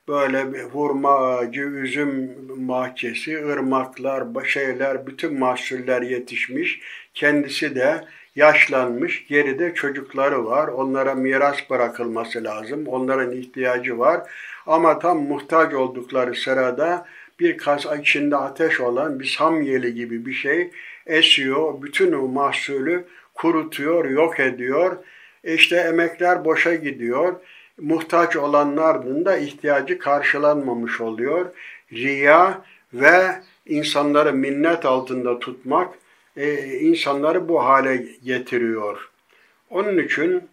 böyle 0.08 0.62
hurma 0.64 1.18
ağacı, 1.18 1.62
üzüm 1.62 2.36
bahçesi, 2.50 3.46
ırmaklar, 3.46 4.24
şeyler, 4.46 5.08
bütün 5.08 5.40
mahsuller 5.40 6.02
yetişmiş. 6.02 6.82
Kendisi 7.14 7.76
de 7.76 8.04
yaşlanmış, 8.36 9.28
geride 9.28 9.74
çocukları 9.74 10.46
var. 10.46 10.68
Onlara 10.68 11.16
miras 11.16 11.70
bırakılması 11.70 12.44
lazım. 12.44 12.88
Onların 12.88 13.32
ihtiyacı 13.32 14.00
var. 14.00 14.22
Ama 14.68 15.00
tam 15.00 15.18
muhtaç 15.24 15.74
oldukları 15.74 16.36
sırada 16.36 17.06
bir 17.40 17.58
kasa 17.58 17.96
içinde 17.96 18.36
ateş 18.36 18.80
olan 18.80 19.20
bir 19.20 19.26
samyeli 19.26 19.94
gibi 19.94 20.26
bir 20.26 20.34
şey 20.34 20.72
esiyor. 21.06 21.82
Bütün 21.82 22.12
o 22.12 22.28
mahsulü 22.28 23.06
kurutuyor, 23.34 24.06
yok 24.06 24.40
ediyor. 24.40 24.98
İşte 25.44 25.76
emekler 25.76 26.46
boşa 26.46 26.76
gidiyor 26.76 27.36
muhtaç 27.82 28.36
olanların 28.36 29.26
da 29.26 29.38
ihtiyacı 29.38 30.00
karşılanmamış 30.00 31.02
oluyor. 31.02 31.46
Riya 31.94 32.62
ve 32.94 33.42
insanları 33.66 34.34
minnet 34.34 34.86
altında 34.86 35.40
tutmak 35.40 35.94
e, 36.38 36.64
insanları 36.80 37.50
bu 37.50 37.66
hale 37.66 38.06
getiriyor. 38.24 39.10
Onun 39.70 39.98
için 39.98 40.50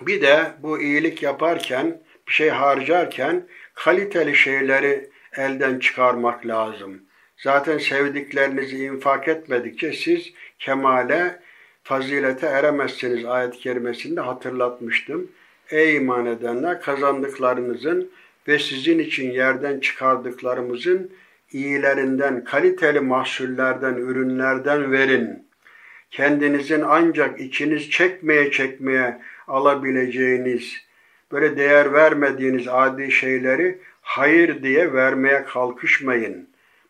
bir 0.00 0.22
de 0.22 0.52
bu 0.62 0.80
iyilik 0.80 1.22
yaparken, 1.22 2.00
bir 2.28 2.32
şey 2.32 2.48
harcarken 2.48 3.46
kaliteli 3.74 4.36
şeyleri 4.36 5.10
elden 5.36 5.78
çıkarmak 5.78 6.46
lazım. 6.46 7.02
Zaten 7.36 7.78
sevdiklerinizi 7.78 8.84
infak 8.84 9.28
etmedikçe 9.28 9.92
siz 9.92 10.32
kemale, 10.58 11.40
fazilete 11.82 12.46
eremezsiniz 12.46 13.24
ayet-i 13.24 13.58
kerimesinde 13.58 14.20
hatırlatmıştım. 14.20 15.30
Ey 15.70 15.96
iman 15.96 16.26
edenler 16.26 16.80
kazandıklarınızın 16.80 18.10
ve 18.48 18.58
sizin 18.58 18.98
için 18.98 19.30
yerden 19.30 19.80
çıkardıklarımızın 19.80 21.10
iyilerinden, 21.52 22.44
kaliteli 22.44 23.00
mahsullerden, 23.00 23.94
ürünlerden 23.94 24.92
verin. 24.92 25.46
Kendinizin 26.10 26.84
ancak 26.86 27.40
içiniz 27.40 27.90
çekmeye 27.90 28.50
çekmeye 28.50 29.20
alabileceğiniz, 29.48 30.76
böyle 31.32 31.56
değer 31.56 31.92
vermediğiniz 31.92 32.68
adi 32.68 33.12
şeyleri 33.12 33.78
hayır 34.10 34.62
diye 34.62 34.92
vermeye 34.92 35.44
kalkışmayın. 35.44 36.48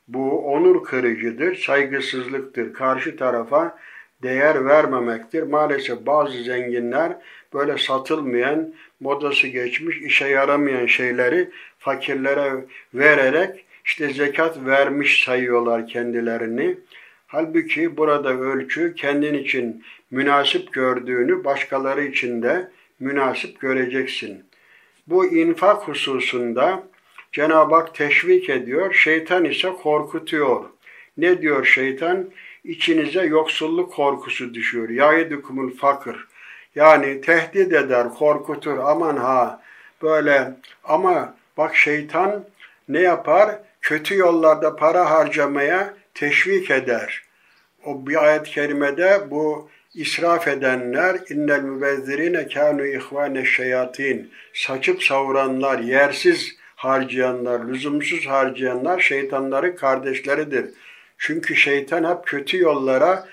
Bu 0.08 0.52
onur 0.52 0.84
kırıcıdır, 0.84 1.56
saygısızlıktır. 1.56 2.72
Karşı 2.72 3.16
tarafa 3.16 3.78
değer 4.22 4.64
vermemektir. 4.64 5.42
Maalesef 5.42 6.06
bazı 6.06 6.42
zenginler 6.42 7.16
böyle 7.54 7.78
satılmayan 7.78 8.74
modası 9.00 9.48
geçmiş, 9.48 9.98
işe 9.98 10.28
yaramayan 10.28 10.86
şeyleri 10.86 11.50
fakirlere 11.78 12.52
vererek 12.94 13.64
işte 13.84 14.12
zekat 14.12 14.66
vermiş 14.66 15.24
sayıyorlar 15.24 15.86
kendilerini. 15.86 16.76
Halbuki 17.26 17.96
burada 17.96 18.30
ölçü 18.34 18.94
kendin 18.94 19.34
için 19.34 19.84
münasip 20.10 20.72
gördüğünü 20.72 21.44
başkaları 21.44 22.02
için 22.02 22.42
de 22.42 22.70
münasip 23.00 23.60
göreceksin. 23.60 24.44
Bu 25.06 25.26
infak 25.26 25.88
hususunda 25.88 26.89
Cenab-ı 27.32 27.74
Hak 27.74 27.94
teşvik 27.94 28.50
ediyor, 28.50 28.94
şeytan 28.94 29.44
ise 29.44 29.68
korkutuyor. 29.82 30.64
Ne 31.16 31.42
diyor 31.42 31.64
şeytan? 31.64 32.30
İçinize 32.64 33.22
yoksulluk 33.22 33.92
korkusu 33.92 34.54
düşüyor. 34.54 34.88
Yaidukumul 34.88 35.76
fakir. 35.76 36.16
Yani 36.74 37.20
tehdit 37.20 37.72
eder, 37.72 38.08
korkutur. 38.08 38.78
Aman 38.78 39.16
ha 39.16 39.62
böyle 40.02 40.52
ama 40.84 41.34
bak 41.56 41.76
şeytan 41.76 42.44
ne 42.88 43.00
yapar? 43.00 43.58
Kötü 43.80 44.16
yollarda 44.16 44.76
para 44.76 45.10
harcamaya 45.10 45.94
teşvik 46.14 46.70
eder. 46.70 47.22
O 47.84 48.06
bir 48.06 48.24
ayet-i 48.24 48.50
kerimede 48.50 49.20
bu 49.30 49.68
israf 49.94 50.48
edenler 50.48 51.20
innel 51.30 51.60
mübezzirine 51.60 52.48
kânu 52.48 52.86
ihvâne 52.86 53.44
şeyatin 53.44 54.30
saçıp 54.54 55.02
savuranlar, 55.02 55.78
yersiz 55.78 56.59
harcayanlar, 56.80 57.68
lüzumsuz 57.68 58.26
harcayanlar 58.26 59.00
şeytanların 59.00 59.76
kardeşleridir. 59.76 60.70
Çünkü 61.18 61.56
şeytan 61.56 62.04
hep 62.10 62.26
kötü 62.26 62.58
yollara 62.58 63.28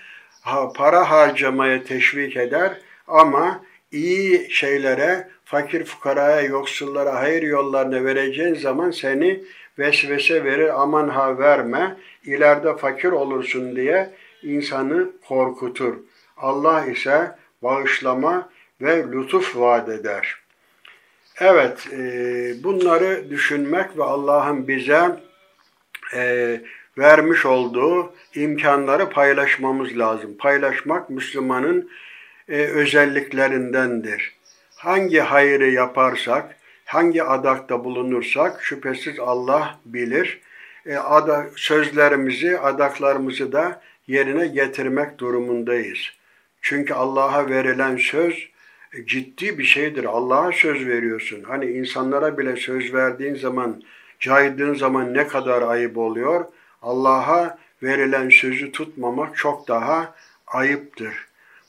para 0.76 1.12
harcamaya 1.12 1.84
teşvik 1.84 2.38
eder 2.38 2.78
ama 3.08 3.64
iyi 3.92 4.52
şeylere, 4.52 5.28
fakir 5.46 5.86
fukaraya, 5.86 6.42
yoksullara, 6.42 7.16
hayır 7.16 7.42
yollarına 7.42 8.04
vereceğin 8.04 8.56
zaman 8.56 8.92
seni 8.92 9.44
vesvese 9.80 10.44
verir, 10.44 10.82
aman 10.82 11.10
ha 11.10 11.38
verme, 11.38 11.98
ileride 12.24 12.78
fakir 12.78 13.12
olursun 13.12 13.76
diye 13.76 14.10
insanı 14.44 15.08
korkutur. 15.28 15.96
Allah 16.38 16.86
ise 16.86 17.32
bağışlama 17.64 18.50
ve 18.82 19.06
lütuf 19.12 19.58
vaat 19.58 19.90
eder. 19.90 20.47
Evet, 21.40 21.88
e, 21.92 22.00
bunları 22.64 23.30
düşünmek 23.30 23.98
ve 23.98 24.04
Allah'ın 24.04 24.68
bize 24.68 25.16
e, 26.16 26.62
vermiş 26.98 27.46
olduğu 27.46 28.14
imkanları 28.36 29.10
paylaşmamız 29.10 29.98
lazım. 29.98 30.38
Paylaşmak 30.38 31.10
Müslümanın 31.10 31.90
e, 32.50 32.58
özelliklerindendir. 32.58 34.36
Hangi 34.76 35.20
hayrı 35.20 35.70
yaparsak, 35.70 36.56
hangi 36.86 37.24
adakta 37.24 37.84
bulunursak 37.84 38.64
şüphesiz 38.64 39.20
Allah 39.20 39.80
bilir. 39.86 40.42
E, 40.86 40.96
ada, 40.96 41.46
sözlerimizi, 41.56 42.60
adaklarımızı 42.60 43.52
da 43.52 43.82
yerine 44.08 44.48
getirmek 44.48 45.18
durumundayız. 45.18 46.00
Çünkü 46.62 46.94
Allah'a 46.94 47.50
verilen 47.50 47.98
söz 47.98 48.50
ciddi 49.06 49.58
bir 49.58 49.64
şeydir. 49.64 50.04
Allah'a 50.04 50.52
söz 50.52 50.88
veriyorsun. 50.88 51.44
Hani 51.44 51.66
insanlara 51.66 52.38
bile 52.38 52.56
söz 52.56 52.94
verdiğin 52.94 53.36
zaman, 53.36 53.84
caydığın 54.20 54.74
zaman 54.74 55.14
ne 55.14 55.28
kadar 55.28 55.62
ayıp 55.62 55.98
oluyor. 55.98 56.46
Allah'a 56.82 57.58
verilen 57.84 58.30
sözü 58.30 58.72
tutmamak 58.72 59.38
çok 59.38 59.68
daha 59.68 60.16
ayıptır. 60.48 61.28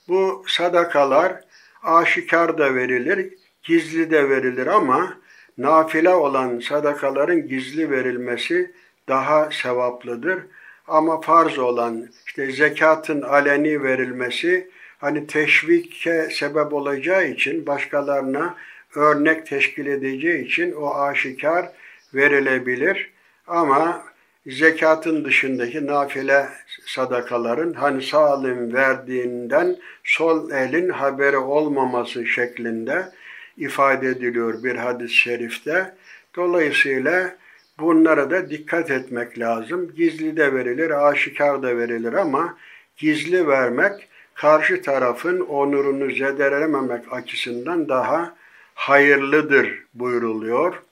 Bu 0.08 0.44
sadakalar 0.46 1.40
aşikar 1.82 2.58
da 2.58 2.74
verilir, 2.74 3.34
gizli 3.62 4.10
de 4.10 4.30
verilir 4.30 4.66
ama 4.66 5.16
nafile 5.58 6.10
olan 6.14 6.60
sadakaların 6.60 7.48
gizli 7.48 7.90
verilmesi 7.90 8.72
daha 9.08 9.50
sevaplıdır. 9.50 10.42
Ama 10.88 11.20
farz 11.20 11.58
olan 11.58 12.08
işte 12.26 12.52
zekatın 12.52 13.22
aleni 13.22 13.82
verilmesi 13.82 14.70
hani 14.98 15.26
teşvike 15.26 16.28
sebep 16.32 16.72
olacağı 16.72 17.28
için 17.28 17.66
başkalarına 17.66 18.56
örnek 18.94 19.46
teşkil 19.46 19.86
edeceği 19.86 20.44
için 20.44 20.72
o 20.72 20.94
aşikar 20.94 21.68
verilebilir. 22.14 23.10
Ama 23.46 24.04
zekatın 24.46 25.24
dışındaki 25.24 25.86
nafile 25.86 26.48
sadakaların 26.86 27.72
hani 27.72 28.02
sağ 28.02 28.34
elin 28.34 28.72
verdiğinden 28.72 29.76
sol 30.04 30.50
elin 30.50 30.88
haberi 30.88 31.36
olmaması 31.36 32.26
şeklinde 32.26 33.08
ifade 33.56 34.08
ediliyor 34.08 34.62
bir 34.64 34.76
hadis-i 34.76 35.14
şerifte. 35.14 35.94
Dolayısıyla 36.36 37.36
bunlara 37.78 38.30
da 38.30 38.50
dikkat 38.50 38.90
etmek 38.90 39.38
lazım. 39.38 39.94
Gizli 39.96 40.36
de 40.36 40.54
verilir, 40.54 41.08
aşikar 41.08 41.62
da 41.62 41.76
verilir 41.76 42.12
ama 42.12 42.58
gizli 42.96 43.46
vermek 43.48 44.08
karşı 44.38 44.82
tarafın 44.82 45.40
onurunu 45.40 46.10
zedelememek 46.10 47.12
açısından 47.12 47.88
daha 47.88 48.36
hayırlıdır 48.74 49.84
buyuruluyor. 49.94 50.82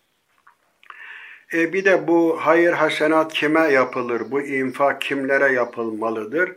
E 1.55 1.73
bir 1.73 1.85
de 1.85 2.07
bu 2.07 2.39
hayır 2.41 2.73
hasenat 2.73 3.33
kime 3.33 3.61
yapılır? 3.61 4.23
Bu 4.31 4.41
infak 4.41 5.01
kimlere 5.01 5.53
yapılmalıdır? 5.53 6.53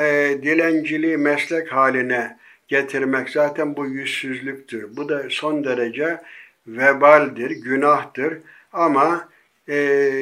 E, 0.00 0.38
dilenciliği 0.42 1.16
meslek 1.16 1.72
haline 1.72 2.38
getirmek 2.68 3.30
zaten 3.30 3.76
bu 3.76 3.86
yüzsüzlüktür. 3.86 4.96
Bu 4.96 5.08
da 5.08 5.22
son 5.30 5.64
derece 5.64 6.22
vebaldir, 6.66 7.50
günahtır. 7.50 8.38
Ama 8.72 9.28
e, 9.68 10.12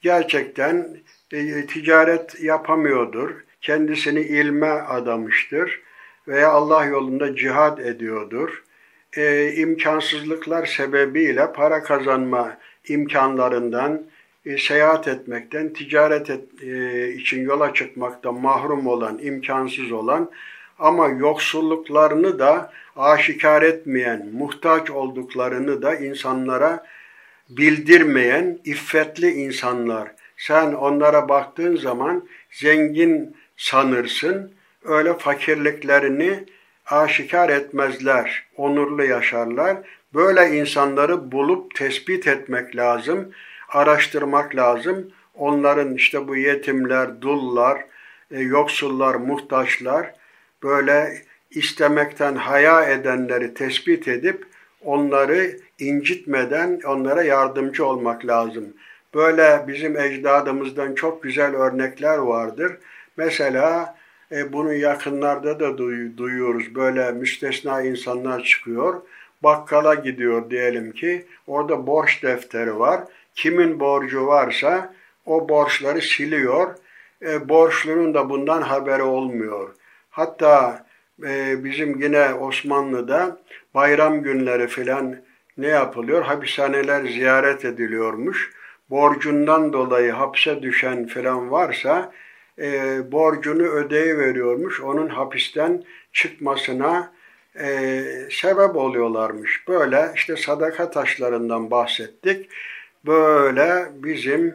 gerçekten 0.00 0.96
e, 1.32 1.66
ticaret 1.66 2.40
yapamıyordur. 2.40 3.47
Kendisini 3.60 4.20
ilme 4.20 4.70
adamıştır 4.70 5.80
veya 6.28 6.50
Allah 6.50 6.84
yolunda 6.84 7.36
cihad 7.36 7.78
ediyordur. 7.78 8.62
E, 9.16 9.52
imkansızlıklar 9.52 10.66
sebebiyle 10.66 11.52
para 11.52 11.82
kazanma 11.82 12.58
imkanlarından, 12.88 14.02
e, 14.46 14.58
seyahat 14.58 15.08
etmekten, 15.08 15.72
ticaret 15.72 16.30
et, 16.30 16.62
e, 16.62 17.12
için 17.12 17.42
yola 17.42 17.74
çıkmaktan 17.74 18.34
mahrum 18.34 18.86
olan, 18.86 19.18
imkansız 19.18 19.92
olan 19.92 20.30
ama 20.78 21.08
yoksulluklarını 21.08 22.38
da 22.38 22.72
aşikar 22.96 23.62
etmeyen, 23.62 24.28
muhtaç 24.32 24.90
olduklarını 24.90 25.82
da 25.82 25.94
insanlara 25.94 26.86
bildirmeyen 27.48 28.58
iffetli 28.64 29.30
insanlar. 29.30 30.12
Sen 30.36 30.72
onlara 30.72 31.28
baktığın 31.28 31.76
zaman 31.76 32.28
zengin 32.50 33.36
sanırsın, 33.58 34.52
öyle 34.84 35.18
fakirliklerini 35.18 36.44
aşikar 36.86 37.48
etmezler, 37.48 38.46
onurlu 38.56 39.04
yaşarlar. 39.04 39.76
Böyle 40.14 40.56
insanları 40.58 41.32
bulup 41.32 41.74
tespit 41.74 42.26
etmek 42.26 42.76
lazım, 42.76 43.32
araştırmak 43.68 44.56
lazım. 44.56 45.10
Onların 45.34 45.94
işte 45.94 46.28
bu 46.28 46.36
yetimler, 46.36 47.20
dullar, 47.20 47.84
e, 48.30 48.40
yoksullar, 48.40 49.14
muhtaçlar 49.14 50.14
böyle 50.62 51.22
istemekten 51.50 52.34
haya 52.34 52.84
edenleri 52.84 53.54
tespit 53.54 54.08
edip 54.08 54.46
onları 54.84 55.56
incitmeden 55.78 56.80
onlara 56.86 57.22
yardımcı 57.22 57.86
olmak 57.86 58.26
lazım. 58.26 58.64
Böyle 59.14 59.64
bizim 59.68 59.96
ecdadımızdan 59.96 60.94
çok 60.94 61.22
güzel 61.22 61.56
örnekler 61.56 62.18
vardır. 62.18 62.72
Mesela 63.18 63.94
e, 64.32 64.52
bunu 64.52 64.74
yakınlarda 64.74 65.60
da 65.60 65.78
duy, 65.78 66.16
duyuyoruz. 66.16 66.74
Böyle 66.74 67.12
müstesna 67.12 67.82
insanlar 67.82 68.44
çıkıyor 68.44 69.02
bakkala 69.42 69.94
gidiyor 69.94 70.50
diyelim 70.50 70.92
ki 70.92 71.26
orada 71.46 71.86
borç 71.86 72.22
defteri 72.22 72.78
var. 72.78 73.00
Kimin 73.34 73.80
borcu 73.80 74.26
varsa 74.26 74.94
o 75.26 75.48
borçları 75.48 76.02
siliyor. 76.02 76.74
E, 77.22 77.48
borçlunun 77.48 78.14
da 78.14 78.30
bundan 78.30 78.62
haberi 78.62 79.02
olmuyor. 79.02 79.74
Hatta 80.10 80.86
e, 81.24 81.64
bizim 81.64 82.02
yine 82.02 82.34
Osmanlı'da 82.34 83.38
bayram 83.74 84.22
günleri 84.22 84.66
filan 84.66 85.16
ne 85.58 85.66
yapılıyor? 85.66 86.22
Hapishaneler 86.22 87.04
ziyaret 87.04 87.64
ediliyormuş. 87.64 88.50
Borcundan 88.90 89.72
dolayı 89.72 90.12
hapse 90.12 90.62
düşen 90.62 91.06
filan 91.06 91.50
varsa 91.50 92.12
e, 92.58 92.98
borcunu 93.12 93.62
ödeyiveriyormuş. 93.62 94.80
Onun 94.80 95.08
hapisten 95.08 95.84
çıkmasına 96.12 97.12
e, 97.60 98.04
sebep 98.30 98.76
oluyorlarmış. 98.76 99.68
Böyle 99.68 100.12
işte 100.14 100.36
sadaka 100.36 100.90
taşlarından 100.90 101.70
bahsettik. 101.70 102.50
Böyle 103.06 103.88
bizim 103.94 104.54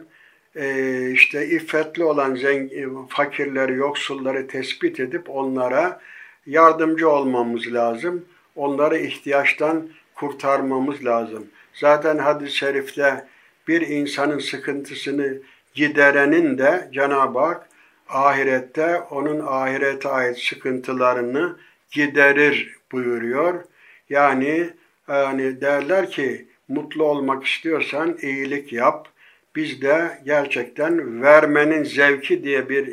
e, 0.56 1.10
işte 1.10 1.46
iffetli 1.46 2.04
olan 2.04 2.34
zengin, 2.34 3.06
fakirleri, 3.06 3.72
yoksulları 3.72 4.46
tespit 4.46 5.00
edip 5.00 5.30
onlara 5.30 6.00
yardımcı 6.46 7.08
olmamız 7.08 7.72
lazım. 7.72 8.24
Onları 8.56 8.98
ihtiyaçtan 8.98 9.88
kurtarmamız 10.14 11.04
lazım. 11.04 11.46
Zaten 11.74 12.18
hadis-i 12.18 12.56
şerifte 12.56 13.26
bir 13.68 13.80
insanın 13.80 14.38
sıkıntısını 14.38 15.38
giderenin 15.74 16.58
de 16.58 16.88
Cenab-ı 16.92 17.38
Hak 17.38 17.68
ahirette 18.08 19.00
onun 19.10 19.46
ahirete 19.46 20.08
ait 20.08 20.38
sıkıntılarını 20.38 21.56
giderir 21.90 22.76
buyuruyor. 22.92 23.64
Yani 24.10 24.70
yani 25.08 25.60
derler 25.60 26.10
ki 26.10 26.46
mutlu 26.68 27.04
olmak 27.04 27.44
istiyorsan 27.44 28.18
iyilik 28.22 28.72
yap. 28.72 29.08
Biz 29.56 29.82
de 29.82 30.18
gerçekten 30.24 31.22
vermenin 31.22 31.84
zevki 31.84 32.44
diye 32.44 32.68
bir 32.68 32.90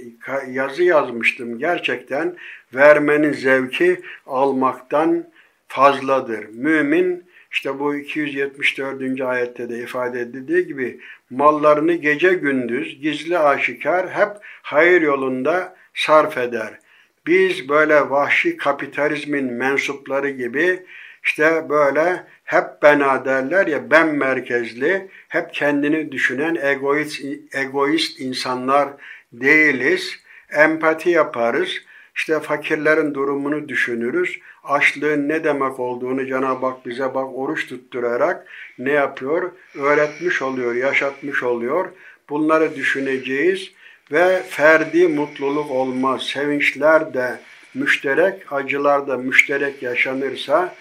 yazı 0.48 0.84
yazmıştım. 0.84 1.60
Gerçekten 1.60 2.36
vermenin 2.74 3.34
zevki 3.34 4.02
almaktan 4.28 5.26
fazladır. 5.68 6.46
Mümin 6.54 7.24
işte 7.52 7.80
bu 7.80 7.96
274. 7.96 9.22
ayette 9.22 9.70
de 9.70 9.80
ifade 9.80 10.22
edildiği 10.22 10.68
gibi 10.68 11.00
mallarını 11.32 11.94
gece 11.94 12.34
gündüz 12.34 13.02
gizli 13.02 13.38
aşikar 13.38 14.10
hep 14.10 14.30
hayır 14.62 15.02
yolunda 15.02 15.76
sarf 15.94 16.38
eder. 16.38 16.80
Biz 17.28 17.70
böyle 17.70 18.10
vahşi 18.10 18.58
kapitalizmin 18.58 19.54
mensupları 19.54 20.30
gibi 20.30 20.86
işte 21.24 21.66
böyle 21.70 22.24
hep 22.44 22.66
bena 22.84 23.26
derler 23.26 23.68
ya 23.68 23.92
ben 23.92 24.08
merkezli, 24.16 25.08
hep 25.28 25.54
kendini 25.54 26.12
düşünen 26.12 26.56
egoist, 26.56 27.22
egoist 27.54 28.20
insanlar 28.20 28.90
değiliz. 29.34 30.20
Empati 30.52 31.10
yaparız. 31.10 31.82
İşte 32.22 32.40
fakirlerin 32.40 33.14
durumunu 33.14 33.70
düşünürüz. 33.70 34.40
Açlığın 34.64 35.30
ne 35.30 35.44
demek 35.44 35.80
olduğunu 35.80 36.28
Cenab-ı 36.28 36.66
Hak 36.66 36.86
bize 36.86 37.16
bak 37.16 37.30
oruç 37.36 37.68
tutturarak 37.68 38.48
ne 38.80 38.92
yapıyor? 38.92 39.52
Öğretmiş 39.76 40.42
oluyor, 40.42 40.76
yaşatmış 40.76 41.44
oluyor. 41.44 41.90
Bunları 42.30 42.76
düşüneceğiz 42.76 43.72
ve 44.12 44.44
ferdi 44.50 45.08
mutluluk 45.08 45.72
olmaz. 45.72 46.24
Sevinçler 46.24 47.14
de 47.14 47.40
müşterek, 47.74 48.54
acılar 48.54 49.08
da 49.08 49.18
müşterek 49.18 49.84
yaşanırsa 49.84 50.76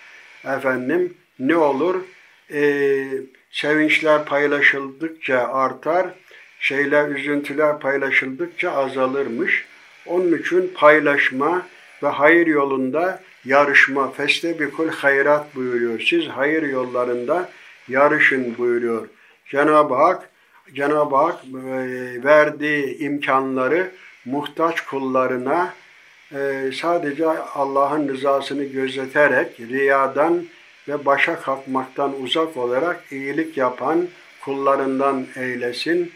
efendim 0.45 1.14
ne 1.38 1.57
olur? 1.57 2.03
Ee, 2.53 3.05
sevinçler 3.51 4.24
paylaşıldıkça 4.24 5.38
artar, 5.38 6.07
şeyler, 6.59 7.09
üzüntüler 7.09 7.80
paylaşıldıkça 7.80 8.72
azalırmış. 8.72 9.70
Onun 10.11 10.38
için 10.38 10.72
paylaşma 10.74 11.66
ve 12.02 12.08
hayır 12.08 12.46
yolunda 12.46 13.22
yarışma, 13.44 14.11
festebikul 14.11 14.88
hayrat 14.88 15.54
buyuruyor. 15.54 16.00
Siz 16.00 16.26
hayır 16.26 16.62
yollarında 16.62 17.48
yarışın 17.88 18.58
buyuruyor. 18.58 19.08
Cenab-ı 19.50 19.94
Hak, 19.94 20.30
Cenab-ı 20.74 21.16
Hak 21.16 21.44
e, 21.44 22.24
verdiği 22.24 22.98
imkanları 22.98 23.90
muhtaç 24.24 24.80
kullarına 24.80 25.74
e, 26.32 26.70
sadece 26.74 27.26
Allah'ın 27.54 28.08
rızasını 28.08 28.64
gözeterek 28.64 29.61
riyadan 29.61 30.44
ve 30.88 31.04
başa 31.06 31.40
kalkmaktan 31.40 32.22
uzak 32.22 32.56
olarak 32.56 33.04
iyilik 33.11 33.56
yapan 33.56 34.08
kullarından 34.44 35.26
eylesin 35.36 36.12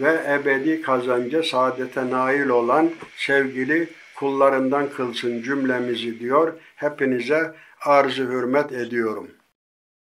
ve 0.00 0.20
ebedi 0.28 0.82
kazanca 0.82 1.42
saadete 1.42 2.10
nail 2.10 2.48
olan 2.48 2.90
sevgili 3.16 3.88
kullarından 4.14 4.88
kılsın 4.90 5.42
cümlemizi 5.42 6.20
diyor. 6.20 6.52
Hepinize 6.76 7.54
arz 7.80 8.18
hürmet 8.18 8.72
ediyorum. 8.72 9.28